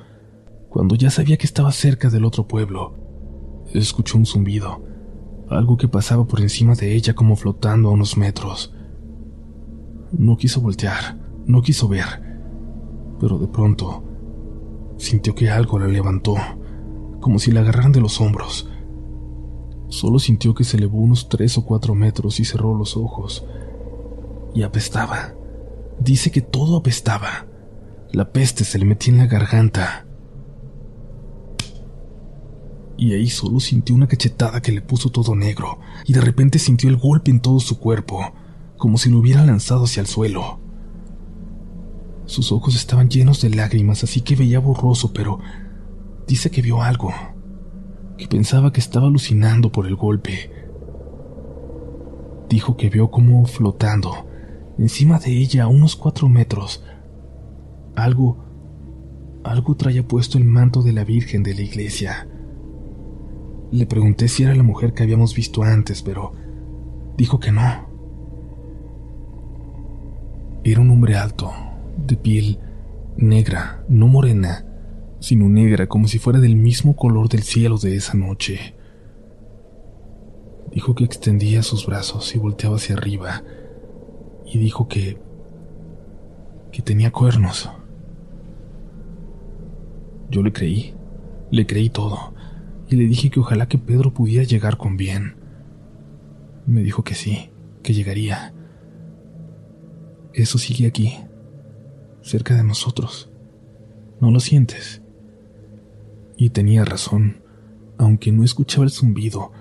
cuando 0.70 0.94
ya 0.94 1.10
sabía 1.10 1.36
que 1.36 1.46
estaba 1.46 1.72
cerca 1.72 2.08
del 2.08 2.24
otro 2.24 2.46
pueblo, 2.46 2.94
escuchó 3.74 4.16
un 4.16 4.24
zumbido, 4.24 4.82
algo 5.48 5.76
que 5.76 5.88
pasaba 5.88 6.24
por 6.26 6.40
encima 6.40 6.74
de 6.74 6.94
ella 6.94 7.12
como 7.12 7.34
flotando 7.34 7.88
a 7.88 7.92
unos 7.92 8.16
metros. 8.16 8.72
No 10.12 10.36
quiso 10.36 10.60
voltear, 10.60 11.18
no 11.44 11.60
quiso 11.60 11.88
ver, 11.88 12.06
pero 13.18 13.36
de 13.38 13.48
pronto 13.48 14.04
sintió 14.96 15.34
que 15.34 15.50
algo 15.50 15.78
la 15.78 15.88
levantó, 15.88 16.36
como 17.20 17.40
si 17.40 17.50
la 17.50 17.60
agarraran 17.60 17.90
de 17.90 18.00
los 18.00 18.20
hombros. 18.20 18.70
Solo 19.88 20.20
sintió 20.20 20.54
que 20.54 20.62
se 20.62 20.76
elevó 20.76 20.98
unos 20.98 21.28
tres 21.28 21.58
o 21.58 21.64
cuatro 21.64 21.96
metros 21.96 22.38
y 22.38 22.44
cerró 22.44 22.76
los 22.76 22.96
ojos 22.96 23.44
y 24.54 24.62
apestaba. 24.62 25.34
Dice 25.98 26.30
que 26.30 26.42
todo 26.42 26.76
apestaba. 26.76 27.46
La 28.12 28.30
peste 28.30 28.62
se 28.62 28.78
le 28.78 28.84
metía 28.84 29.12
en 29.12 29.18
la 29.18 29.26
garganta. 29.26 30.06
Y 33.00 33.14
ahí 33.14 33.30
solo 33.30 33.60
sintió 33.60 33.94
una 33.94 34.06
cachetada 34.06 34.60
que 34.60 34.72
le 34.72 34.82
puso 34.82 35.08
todo 35.08 35.34
negro, 35.34 35.78
y 36.04 36.12
de 36.12 36.20
repente 36.20 36.58
sintió 36.58 36.90
el 36.90 36.98
golpe 36.98 37.30
en 37.30 37.40
todo 37.40 37.58
su 37.58 37.78
cuerpo, 37.78 38.34
como 38.76 38.98
si 38.98 39.08
lo 39.08 39.18
hubiera 39.18 39.42
lanzado 39.46 39.84
hacia 39.84 40.02
el 40.02 40.06
suelo. 40.06 40.60
Sus 42.26 42.52
ojos 42.52 42.76
estaban 42.76 43.08
llenos 43.08 43.40
de 43.40 43.48
lágrimas, 43.48 44.04
así 44.04 44.20
que 44.20 44.36
veía 44.36 44.60
borroso, 44.60 45.14
pero 45.14 45.38
dice 46.28 46.50
que 46.50 46.60
vio 46.60 46.82
algo, 46.82 47.10
que 48.18 48.28
pensaba 48.28 48.70
que 48.70 48.80
estaba 48.80 49.06
alucinando 49.06 49.72
por 49.72 49.86
el 49.86 49.96
golpe. 49.96 50.52
Dijo 52.50 52.76
que 52.76 52.90
vio 52.90 53.10
como 53.10 53.46
flotando, 53.46 54.28
encima 54.76 55.18
de 55.18 55.38
ella 55.38 55.64
a 55.64 55.68
unos 55.68 55.96
cuatro 55.96 56.28
metros. 56.28 56.84
Algo, 57.96 58.44
algo 59.42 59.74
traía 59.74 60.06
puesto 60.06 60.36
el 60.36 60.44
manto 60.44 60.82
de 60.82 60.92
la 60.92 61.04
Virgen 61.04 61.42
de 61.42 61.54
la 61.54 61.62
iglesia. 61.62 62.28
Le 63.72 63.86
pregunté 63.86 64.26
si 64.26 64.42
era 64.42 64.54
la 64.54 64.64
mujer 64.64 64.94
que 64.94 65.04
habíamos 65.04 65.34
visto 65.34 65.62
antes, 65.62 66.02
pero 66.02 66.32
dijo 67.16 67.38
que 67.38 67.52
no. 67.52 67.88
Era 70.64 70.80
un 70.80 70.90
hombre 70.90 71.16
alto, 71.16 71.52
de 71.96 72.16
piel 72.16 72.58
negra, 73.16 73.84
no 73.88 74.08
morena, 74.08 74.66
sino 75.20 75.48
negra 75.48 75.86
como 75.86 76.08
si 76.08 76.18
fuera 76.18 76.40
del 76.40 76.56
mismo 76.56 76.96
color 76.96 77.28
del 77.28 77.42
cielo 77.42 77.78
de 77.78 77.94
esa 77.94 78.14
noche. 78.14 78.74
Dijo 80.72 80.94
que 80.94 81.04
extendía 81.04 81.62
sus 81.62 81.86
brazos 81.86 82.34
y 82.34 82.38
volteaba 82.38 82.76
hacia 82.76 82.96
arriba, 82.96 83.42
y 84.44 84.58
dijo 84.58 84.88
que... 84.88 85.18
que 86.72 86.82
tenía 86.82 87.12
cuernos. 87.12 87.70
Yo 90.28 90.42
le 90.42 90.52
creí, 90.52 90.94
le 91.50 91.66
creí 91.66 91.90
todo, 91.90 92.34
y 92.90 92.96
le 92.96 93.04
dije 93.04 93.30
que 93.30 93.40
ojalá 93.40 93.68
que 93.68 93.78
Pedro 93.78 94.12
pudiera 94.12 94.44
llegar 94.44 94.76
con 94.76 94.96
bien. 94.96 95.36
Me 96.66 96.82
dijo 96.82 97.04
que 97.04 97.14
sí, 97.14 97.50
que 97.82 97.94
llegaría. 97.94 98.52
Eso 100.34 100.58
sigue 100.58 100.86
aquí, 100.86 101.18
cerca 102.22 102.54
de 102.54 102.64
nosotros. 102.64 103.30
¿No 104.20 104.30
lo 104.30 104.40
sientes? 104.40 105.02
Y 106.36 106.50
tenía 106.50 106.84
razón, 106.84 107.42
aunque 107.96 108.32
no 108.32 108.44
escuchaba 108.44 108.84
el 108.84 108.90
zumbido, 108.90 109.52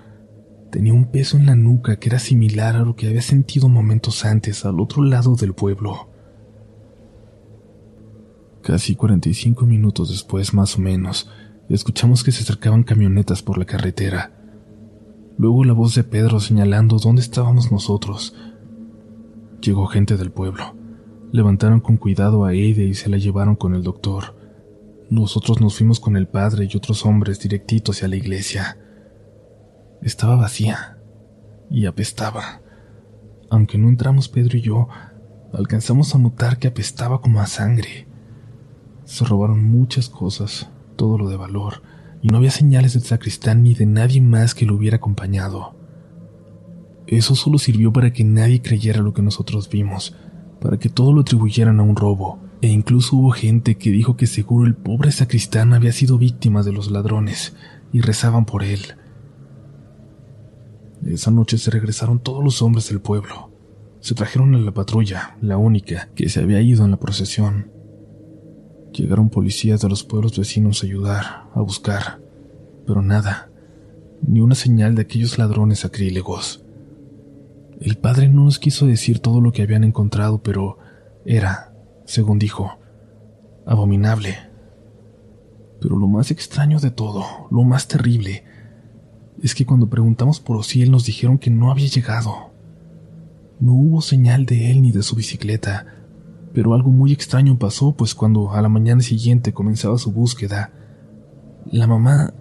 Tenía 0.70 0.94
un 0.94 1.06
peso 1.06 1.36
en 1.36 1.46
la 1.46 1.56
nuca 1.56 1.96
que 1.96 2.08
era 2.08 2.20
similar 2.20 2.76
a 2.76 2.82
lo 2.82 2.94
que 2.94 3.08
había 3.08 3.22
sentido 3.22 3.68
momentos 3.68 4.24
antes 4.24 4.64
al 4.64 4.78
otro 4.78 5.02
lado 5.02 5.34
del 5.34 5.52
pueblo. 5.52 6.08
Casi 8.62 8.94
45 8.94 9.66
minutos 9.66 10.10
después, 10.10 10.54
más 10.54 10.76
o 10.76 10.80
menos, 10.80 11.28
escuchamos 11.74 12.24
que 12.24 12.32
se 12.32 12.42
acercaban 12.42 12.82
camionetas 12.82 13.42
por 13.42 13.58
la 13.58 13.64
carretera. 13.64 14.32
Luego 15.38 15.64
la 15.64 15.72
voz 15.72 15.94
de 15.94 16.04
Pedro 16.04 16.40
señalando 16.40 16.98
dónde 16.98 17.22
estábamos 17.22 17.72
nosotros. 17.72 18.34
Llegó 19.60 19.86
gente 19.86 20.16
del 20.16 20.30
pueblo. 20.30 20.74
Levantaron 21.32 21.80
con 21.80 21.96
cuidado 21.96 22.44
a 22.44 22.52
Eide 22.52 22.84
y 22.84 22.94
se 22.94 23.08
la 23.08 23.16
llevaron 23.16 23.56
con 23.56 23.74
el 23.74 23.82
doctor. 23.82 24.36
Nosotros 25.10 25.60
nos 25.60 25.76
fuimos 25.76 26.00
con 26.00 26.16
el 26.16 26.28
padre 26.28 26.68
y 26.70 26.76
otros 26.76 27.06
hombres 27.06 27.40
directito 27.40 27.92
hacia 27.92 28.08
la 28.08 28.16
iglesia. 28.16 28.78
Estaba 30.02 30.36
vacía 30.36 30.98
y 31.70 31.86
apestaba. 31.86 32.60
Aunque 33.48 33.78
no 33.78 33.88
entramos 33.88 34.28
Pedro 34.28 34.58
y 34.58 34.60
yo, 34.60 34.88
alcanzamos 35.52 36.14
a 36.14 36.18
notar 36.18 36.58
que 36.58 36.68
apestaba 36.68 37.20
como 37.20 37.40
a 37.40 37.46
sangre. 37.46 38.06
Se 39.04 39.24
robaron 39.24 39.64
muchas 39.64 40.08
cosas, 40.08 40.68
todo 41.00 41.16
lo 41.16 41.30
de 41.30 41.38
valor, 41.38 41.80
y 42.20 42.28
no 42.28 42.36
había 42.36 42.50
señales 42.50 42.92
del 42.92 43.04
sacristán 43.04 43.62
ni 43.62 43.72
de 43.72 43.86
nadie 43.86 44.20
más 44.20 44.54
que 44.54 44.66
lo 44.66 44.74
hubiera 44.74 44.98
acompañado. 44.98 45.74
Eso 47.06 47.34
solo 47.34 47.56
sirvió 47.56 47.90
para 47.90 48.12
que 48.12 48.22
nadie 48.22 48.60
creyera 48.60 49.00
lo 49.00 49.14
que 49.14 49.22
nosotros 49.22 49.70
vimos, 49.70 50.14
para 50.60 50.78
que 50.78 50.90
todo 50.90 51.14
lo 51.14 51.22
atribuyeran 51.22 51.80
a 51.80 51.84
un 51.84 51.96
robo, 51.96 52.38
e 52.60 52.68
incluso 52.68 53.16
hubo 53.16 53.30
gente 53.30 53.78
que 53.78 53.90
dijo 53.90 54.18
que 54.18 54.26
seguro 54.26 54.66
el 54.66 54.74
pobre 54.74 55.10
sacristán 55.10 55.72
había 55.72 55.92
sido 55.92 56.18
víctima 56.18 56.62
de 56.62 56.72
los 56.72 56.90
ladrones, 56.90 57.56
y 57.94 58.02
rezaban 58.02 58.44
por 58.44 58.62
él. 58.62 58.80
Esa 61.06 61.30
noche 61.30 61.56
se 61.56 61.70
regresaron 61.70 62.18
todos 62.18 62.44
los 62.44 62.60
hombres 62.60 62.90
del 62.90 63.00
pueblo. 63.00 63.50
Se 64.00 64.14
trajeron 64.14 64.54
a 64.54 64.58
la 64.58 64.74
patrulla, 64.74 65.38
la 65.40 65.56
única 65.56 66.10
que 66.14 66.28
se 66.28 66.40
había 66.40 66.60
ido 66.60 66.84
en 66.84 66.90
la 66.90 66.98
procesión. 66.98 67.79
Llegaron 68.92 69.30
policías 69.30 69.80
de 69.80 69.88
los 69.88 70.02
pueblos 70.02 70.38
vecinos 70.38 70.82
a 70.82 70.86
ayudar, 70.86 71.24
a 71.54 71.60
buscar, 71.60 72.20
pero 72.86 73.02
nada, 73.02 73.50
ni 74.26 74.40
una 74.40 74.54
señal 74.54 74.94
de 74.94 75.02
aquellos 75.02 75.38
ladrones 75.38 75.84
acrílegos. 75.84 76.64
El 77.80 77.96
padre 77.96 78.28
no 78.28 78.44
nos 78.44 78.58
quiso 78.58 78.86
decir 78.86 79.20
todo 79.20 79.40
lo 79.40 79.52
que 79.52 79.62
habían 79.62 79.84
encontrado, 79.84 80.42
pero 80.42 80.78
era, 81.24 81.72
según 82.04 82.38
dijo, 82.38 82.78
abominable. 83.64 84.36
Pero 85.80 85.96
lo 85.96 86.08
más 86.08 86.30
extraño 86.30 86.80
de 86.80 86.90
todo, 86.90 87.24
lo 87.50 87.62
más 87.62 87.88
terrible, 87.88 88.44
es 89.42 89.54
que 89.54 89.64
cuando 89.64 89.88
preguntamos 89.88 90.40
por 90.40 90.56
Osiel 90.56 90.90
nos 90.90 91.06
dijeron 91.06 91.38
que 91.38 91.50
no 91.50 91.70
había 91.70 91.88
llegado. 91.88 92.50
No 93.60 93.72
hubo 93.72 94.02
señal 94.02 94.46
de 94.46 94.70
él 94.70 94.82
ni 94.82 94.92
de 94.92 95.02
su 95.02 95.16
bicicleta, 95.16 95.99
pero 96.52 96.74
algo 96.74 96.90
muy 96.90 97.12
extraño 97.12 97.58
pasó, 97.58 97.92
pues 97.92 98.14
cuando 98.14 98.52
a 98.52 98.62
la 98.62 98.68
mañana 98.68 99.02
siguiente 99.02 99.52
comenzaba 99.52 99.98
su 99.98 100.12
búsqueda, 100.12 100.72
la 101.70 101.86
mamá... 101.86 102.34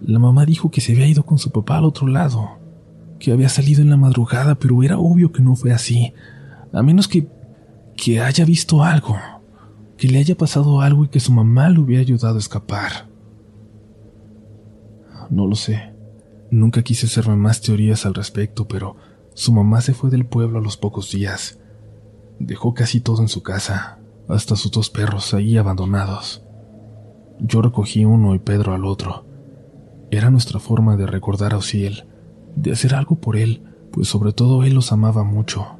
La 0.00 0.18
mamá 0.18 0.44
dijo 0.44 0.70
que 0.70 0.82
se 0.82 0.92
había 0.92 1.06
ido 1.06 1.24
con 1.24 1.38
su 1.38 1.50
papá 1.50 1.78
al 1.78 1.84
otro 1.84 2.06
lado, 2.06 2.58
que 3.18 3.32
había 3.32 3.48
salido 3.48 3.80
en 3.80 3.88
la 3.88 3.96
madrugada, 3.96 4.56
pero 4.56 4.82
era 4.82 4.98
obvio 4.98 5.32
que 5.32 5.40
no 5.40 5.56
fue 5.56 5.72
así, 5.72 6.12
a 6.72 6.82
menos 6.82 7.08
que... 7.08 7.28
que 7.96 8.20
haya 8.20 8.44
visto 8.44 8.82
algo, 8.82 9.16
que 9.96 10.08
le 10.08 10.18
haya 10.18 10.36
pasado 10.36 10.80
algo 10.80 11.04
y 11.04 11.08
que 11.08 11.20
su 11.20 11.32
mamá 11.32 11.70
le 11.70 11.78
hubiera 11.78 12.02
ayudado 12.02 12.36
a 12.36 12.40
escapar. 12.40 13.08
No 15.30 15.46
lo 15.46 15.54
sé. 15.54 15.94
Nunca 16.50 16.82
quise 16.82 17.06
hacerme 17.06 17.36
más 17.36 17.60
teorías 17.60 18.04
al 18.04 18.14
respecto, 18.14 18.68
pero 18.68 18.96
su 19.32 19.52
mamá 19.52 19.80
se 19.80 19.94
fue 19.94 20.10
del 20.10 20.26
pueblo 20.26 20.58
a 20.58 20.62
los 20.62 20.76
pocos 20.76 21.10
días. 21.10 21.58
Dejó 22.38 22.74
casi 22.74 23.00
todo 23.00 23.22
en 23.22 23.28
su 23.28 23.42
casa, 23.42 23.98
hasta 24.28 24.56
sus 24.56 24.70
dos 24.70 24.90
perros 24.90 25.34
ahí 25.34 25.56
abandonados. 25.56 26.42
Yo 27.40 27.62
recogí 27.62 28.04
uno 28.04 28.34
y 28.34 28.38
Pedro 28.38 28.74
al 28.74 28.84
otro. 28.84 29.26
Era 30.10 30.30
nuestra 30.30 30.60
forma 30.60 30.96
de 30.96 31.06
recordar 31.06 31.52
a 31.54 31.58
Osiel, 31.58 32.06
de 32.56 32.72
hacer 32.72 32.94
algo 32.94 33.16
por 33.16 33.36
él, 33.36 33.62
pues 33.90 34.08
sobre 34.08 34.32
todo 34.32 34.64
él 34.64 34.74
los 34.74 34.92
amaba 34.92 35.24
mucho. 35.24 35.76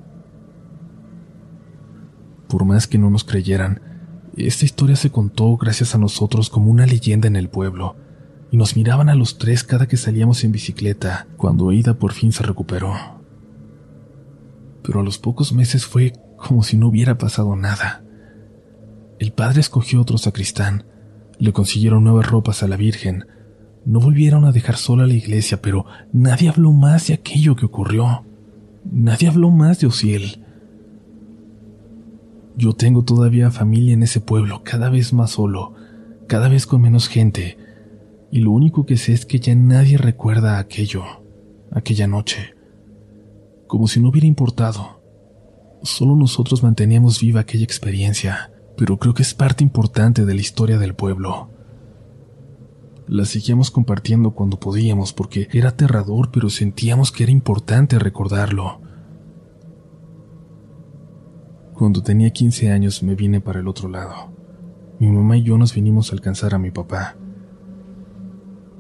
Por 2.49 2.64
más 2.64 2.87
que 2.87 2.99
no 2.99 3.11
nos 3.11 3.25
creyeran, 3.25 3.81
esta 4.37 4.64
historia 4.64 4.97
se 4.97 5.11
contó 5.11 5.57
gracias 5.57 5.95
a 5.95 5.99
nosotros 5.99 6.51
como 6.51 6.71
una 6.71 6.87
leyenda 6.87 7.29
en 7.29 7.37
el 7.37 7.49
pueblo, 7.49 7.97
y 8.51 8.57
nos 8.57 8.77
miraban 8.77 9.09
a 9.09 9.14
los 9.14 9.38
tres 9.38 9.64
cada 9.64 9.87
que 9.87 9.97
salíamos 9.97 10.45
en 10.45 10.53
bicicleta, 10.53 11.27
cuando 11.37 11.73
Ida 11.73 11.95
por 11.95 12.12
fin 12.12 12.33
se 12.33 12.43
recuperó. 12.43 12.95
pero 14.83 15.01
a 15.01 15.03
los 15.03 15.19
pocos 15.19 15.53
meses 15.53 15.87
fue 15.87 16.12
como 16.46 16.62
si 16.62 16.76
no 16.76 16.88
hubiera 16.88 17.16
pasado 17.16 17.57
nada. 17.57 18.04
El 19.18 19.33
padre 19.33 19.61
escogió 19.61 20.00
otro 20.00 20.18
sacristán, 20.18 20.85
le 21.38 21.52
consiguieron 21.52 22.04
nuevas 22.04 22.26
ropas 22.26 22.62
a 22.62 22.68
la 22.68 22.76
Virgen, 22.76 23.26
no 23.87 24.00
volvieron 24.00 24.44
a 24.44 24.52
dejar 24.52 24.76
sola 24.76 25.07
la 25.07 25.14
iglesia, 25.14 25.61
pero 25.62 25.87
nadie 26.12 26.48
habló 26.48 26.72
más 26.72 27.07
de 27.07 27.14
aquello 27.14 27.57
que 27.57 27.66
ocurrió. 27.66 28.24
Nadie 28.90 29.28
habló 29.28 29.50
más 29.50 29.80
de 29.80 29.87
Ociel. 29.87 30.42
Yo 32.57 32.74
tengo 32.74 33.04
todavía 33.04 33.50
familia 33.50 33.94
en 33.94 34.02
ese 34.02 34.20
pueblo, 34.20 34.62
cada 34.64 34.90
vez 34.90 35.12
más 35.12 35.33
solo, 35.33 35.74
cada 36.28 36.48
vez 36.48 36.66
con 36.66 36.83
menos 36.83 37.09
gente, 37.09 37.59
y 38.30 38.40
lo 38.40 38.52
único 38.52 38.87
que 38.87 38.96
sé 38.96 39.12
es 39.12 39.26
que 39.26 39.40
ya 39.40 39.54
nadie 39.54 39.96
recuerda 39.98 40.59
aquello, 40.59 41.04
aquella 41.70 42.07
noche, 42.07 42.54
como 43.66 43.88
si 43.88 44.00
no 44.00 44.09
hubiera 44.09 44.26
importado. 44.26 45.04
Solo 45.85 46.16
nosotros 46.16 46.62
manteníamos 46.62 47.20
viva 47.20 47.40
aquella 47.40 47.64
experiencia, 47.64 48.51
pero 48.75 48.97
creo 48.99 49.12
que 49.12 49.20
es 49.20 49.35
parte 49.35 49.62
importante 49.62 50.25
de 50.25 50.35
la 50.35 50.40
historia 50.40 50.79
del 50.79 50.94
pueblo. 50.94 51.51
La 53.07 53.27
seguíamos 53.27 53.70
compartiendo 53.70 54.31
cuando 54.31 54.59
podíamos 54.59 55.12
porque 55.12 55.47
era 55.53 55.68
aterrador, 55.68 56.31
pero 56.33 56.49
sentíamos 56.49 57.12
que 57.12 57.25
era 57.25 57.33
importante 57.33 57.99
recordarlo. 57.99 58.81
Cuando 61.75 62.03
tenía 62.03 62.31
15 62.31 62.73
años 62.73 63.03
me 63.03 63.14
vine 63.14 63.42
para 63.42 63.61
el 63.61 63.68
otro 63.68 63.90
lado. 63.90 64.33
Mi 65.01 65.09
mamá 65.09 65.37
y 65.37 65.42
yo 65.42 65.59
nos 65.59 65.75
vinimos 65.75 66.11
a 66.11 66.14
alcanzar 66.14 66.55
a 66.55 66.59
mi 66.59 66.70
papá. 66.70 67.18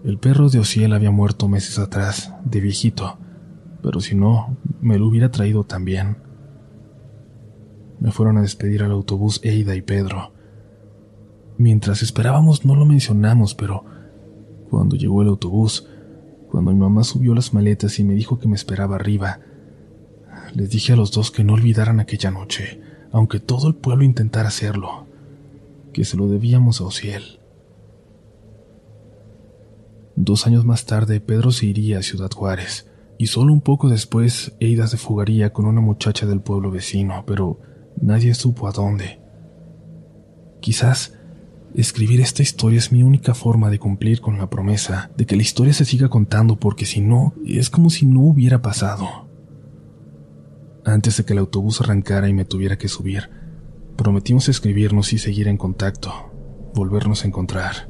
El 0.04 0.16
perro 0.16 0.48
de 0.48 0.58
Ociel 0.58 0.94
había 0.94 1.10
muerto 1.10 1.48
meses 1.48 1.78
atrás, 1.78 2.32
de 2.46 2.60
viejito, 2.60 3.18
pero 3.82 4.00
si 4.00 4.14
no, 4.14 4.56
me 4.80 4.98
lo 4.98 5.06
hubiera 5.06 5.30
traído 5.30 5.64
también. 5.64 6.23
Me 8.04 8.12
fueron 8.12 8.36
a 8.36 8.42
despedir 8.42 8.82
al 8.82 8.90
autobús 8.90 9.40
Eida 9.42 9.74
y 9.74 9.80
Pedro. 9.80 10.34
Mientras 11.56 12.02
esperábamos 12.02 12.66
no 12.66 12.74
lo 12.74 12.84
mencionamos, 12.84 13.54
pero 13.54 13.82
cuando 14.68 14.94
llegó 14.94 15.22
el 15.22 15.28
autobús, 15.28 15.88
cuando 16.50 16.70
mi 16.70 16.78
mamá 16.78 17.02
subió 17.02 17.34
las 17.34 17.54
maletas 17.54 17.98
y 17.98 18.04
me 18.04 18.12
dijo 18.12 18.38
que 18.38 18.46
me 18.46 18.56
esperaba 18.56 18.96
arriba, 18.96 19.40
les 20.52 20.68
dije 20.68 20.92
a 20.92 20.96
los 20.96 21.12
dos 21.12 21.30
que 21.30 21.44
no 21.44 21.54
olvidaran 21.54 21.98
aquella 21.98 22.30
noche, 22.30 22.78
aunque 23.10 23.40
todo 23.40 23.68
el 23.68 23.74
pueblo 23.74 24.04
intentara 24.04 24.48
hacerlo, 24.48 25.06
que 25.94 26.04
se 26.04 26.18
lo 26.18 26.28
debíamos 26.28 26.82
a 26.82 26.84
Ociel. 26.84 27.40
Dos 30.14 30.46
años 30.46 30.66
más 30.66 30.84
tarde, 30.84 31.22
Pedro 31.22 31.52
se 31.52 31.64
iría 31.64 32.00
a 32.00 32.02
Ciudad 32.02 32.30
Juárez, 32.30 32.86
y 33.16 33.28
solo 33.28 33.54
un 33.54 33.62
poco 33.62 33.88
después, 33.88 34.54
Eida 34.60 34.88
se 34.88 34.98
fugaría 34.98 35.54
con 35.54 35.64
una 35.64 35.80
muchacha 35.80 36.26
del 36.26 36.42
pueblo 36.42 36.70
vecino, 36.70 37.24
pero 37.26 37.60
nadie 38.00 38.34
supo 38.34 38.68
a 38.68 38.72
dónde. 38.72 39.20
Quizás 40.60 41.14
escribir 41.74 42.20
esta 42.20 42.42
historia 42.42 42.78
es 42.78 42.92
mi 42.92 43.02
única 43.02 43.34
forma 43.34 43.70
de 43.70 43.78
cumplir 43.78 44.20
con 44.20 44.38
la 44.38 44.48
promesa 44.48 45.10
de 45.16 45.26
que 45.26 45.36
la 45.36 45.42
historia 45.42 45.72
se 45.72 45.84
siga 45.84 46.08
contando 46.08 46.56
porque 46.56 46.86
si 46.86 47.00
no, 47.00 47.34
es 47.46 47.70
como 47.70 47.90
si 47.90 48.06
no 48.06 48.20
hubiera 48.20 48.62
pasado. 48.62 49.28
Antes 50.84 51.16
de 51.16 51.24
que 51.24 51.32
el 51.32 51.38
autobús 51.38 51.80
arrancara 51.80 52.28
y 52.28 52.34
me 52.34 52.44
tuviera 52.44 52.78
que 52.78 52.88
subir, 52.88 53.30
prometimos 53.96 54.48
escribirnos 54.48 55.12
y 55.12 55.18
seguir 55.18 55.48
en 55.48 55.56
contacto, 55.56 56.12
volvernos 56.74 57.24
a 57.24 57.28
encontrar, 57.28 57.88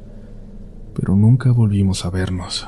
pero 0.93 1.15
nunca 1.15 1.51
volvimos 1.51 2.05
a 2.05 2.09
vernos. 2.09 2.67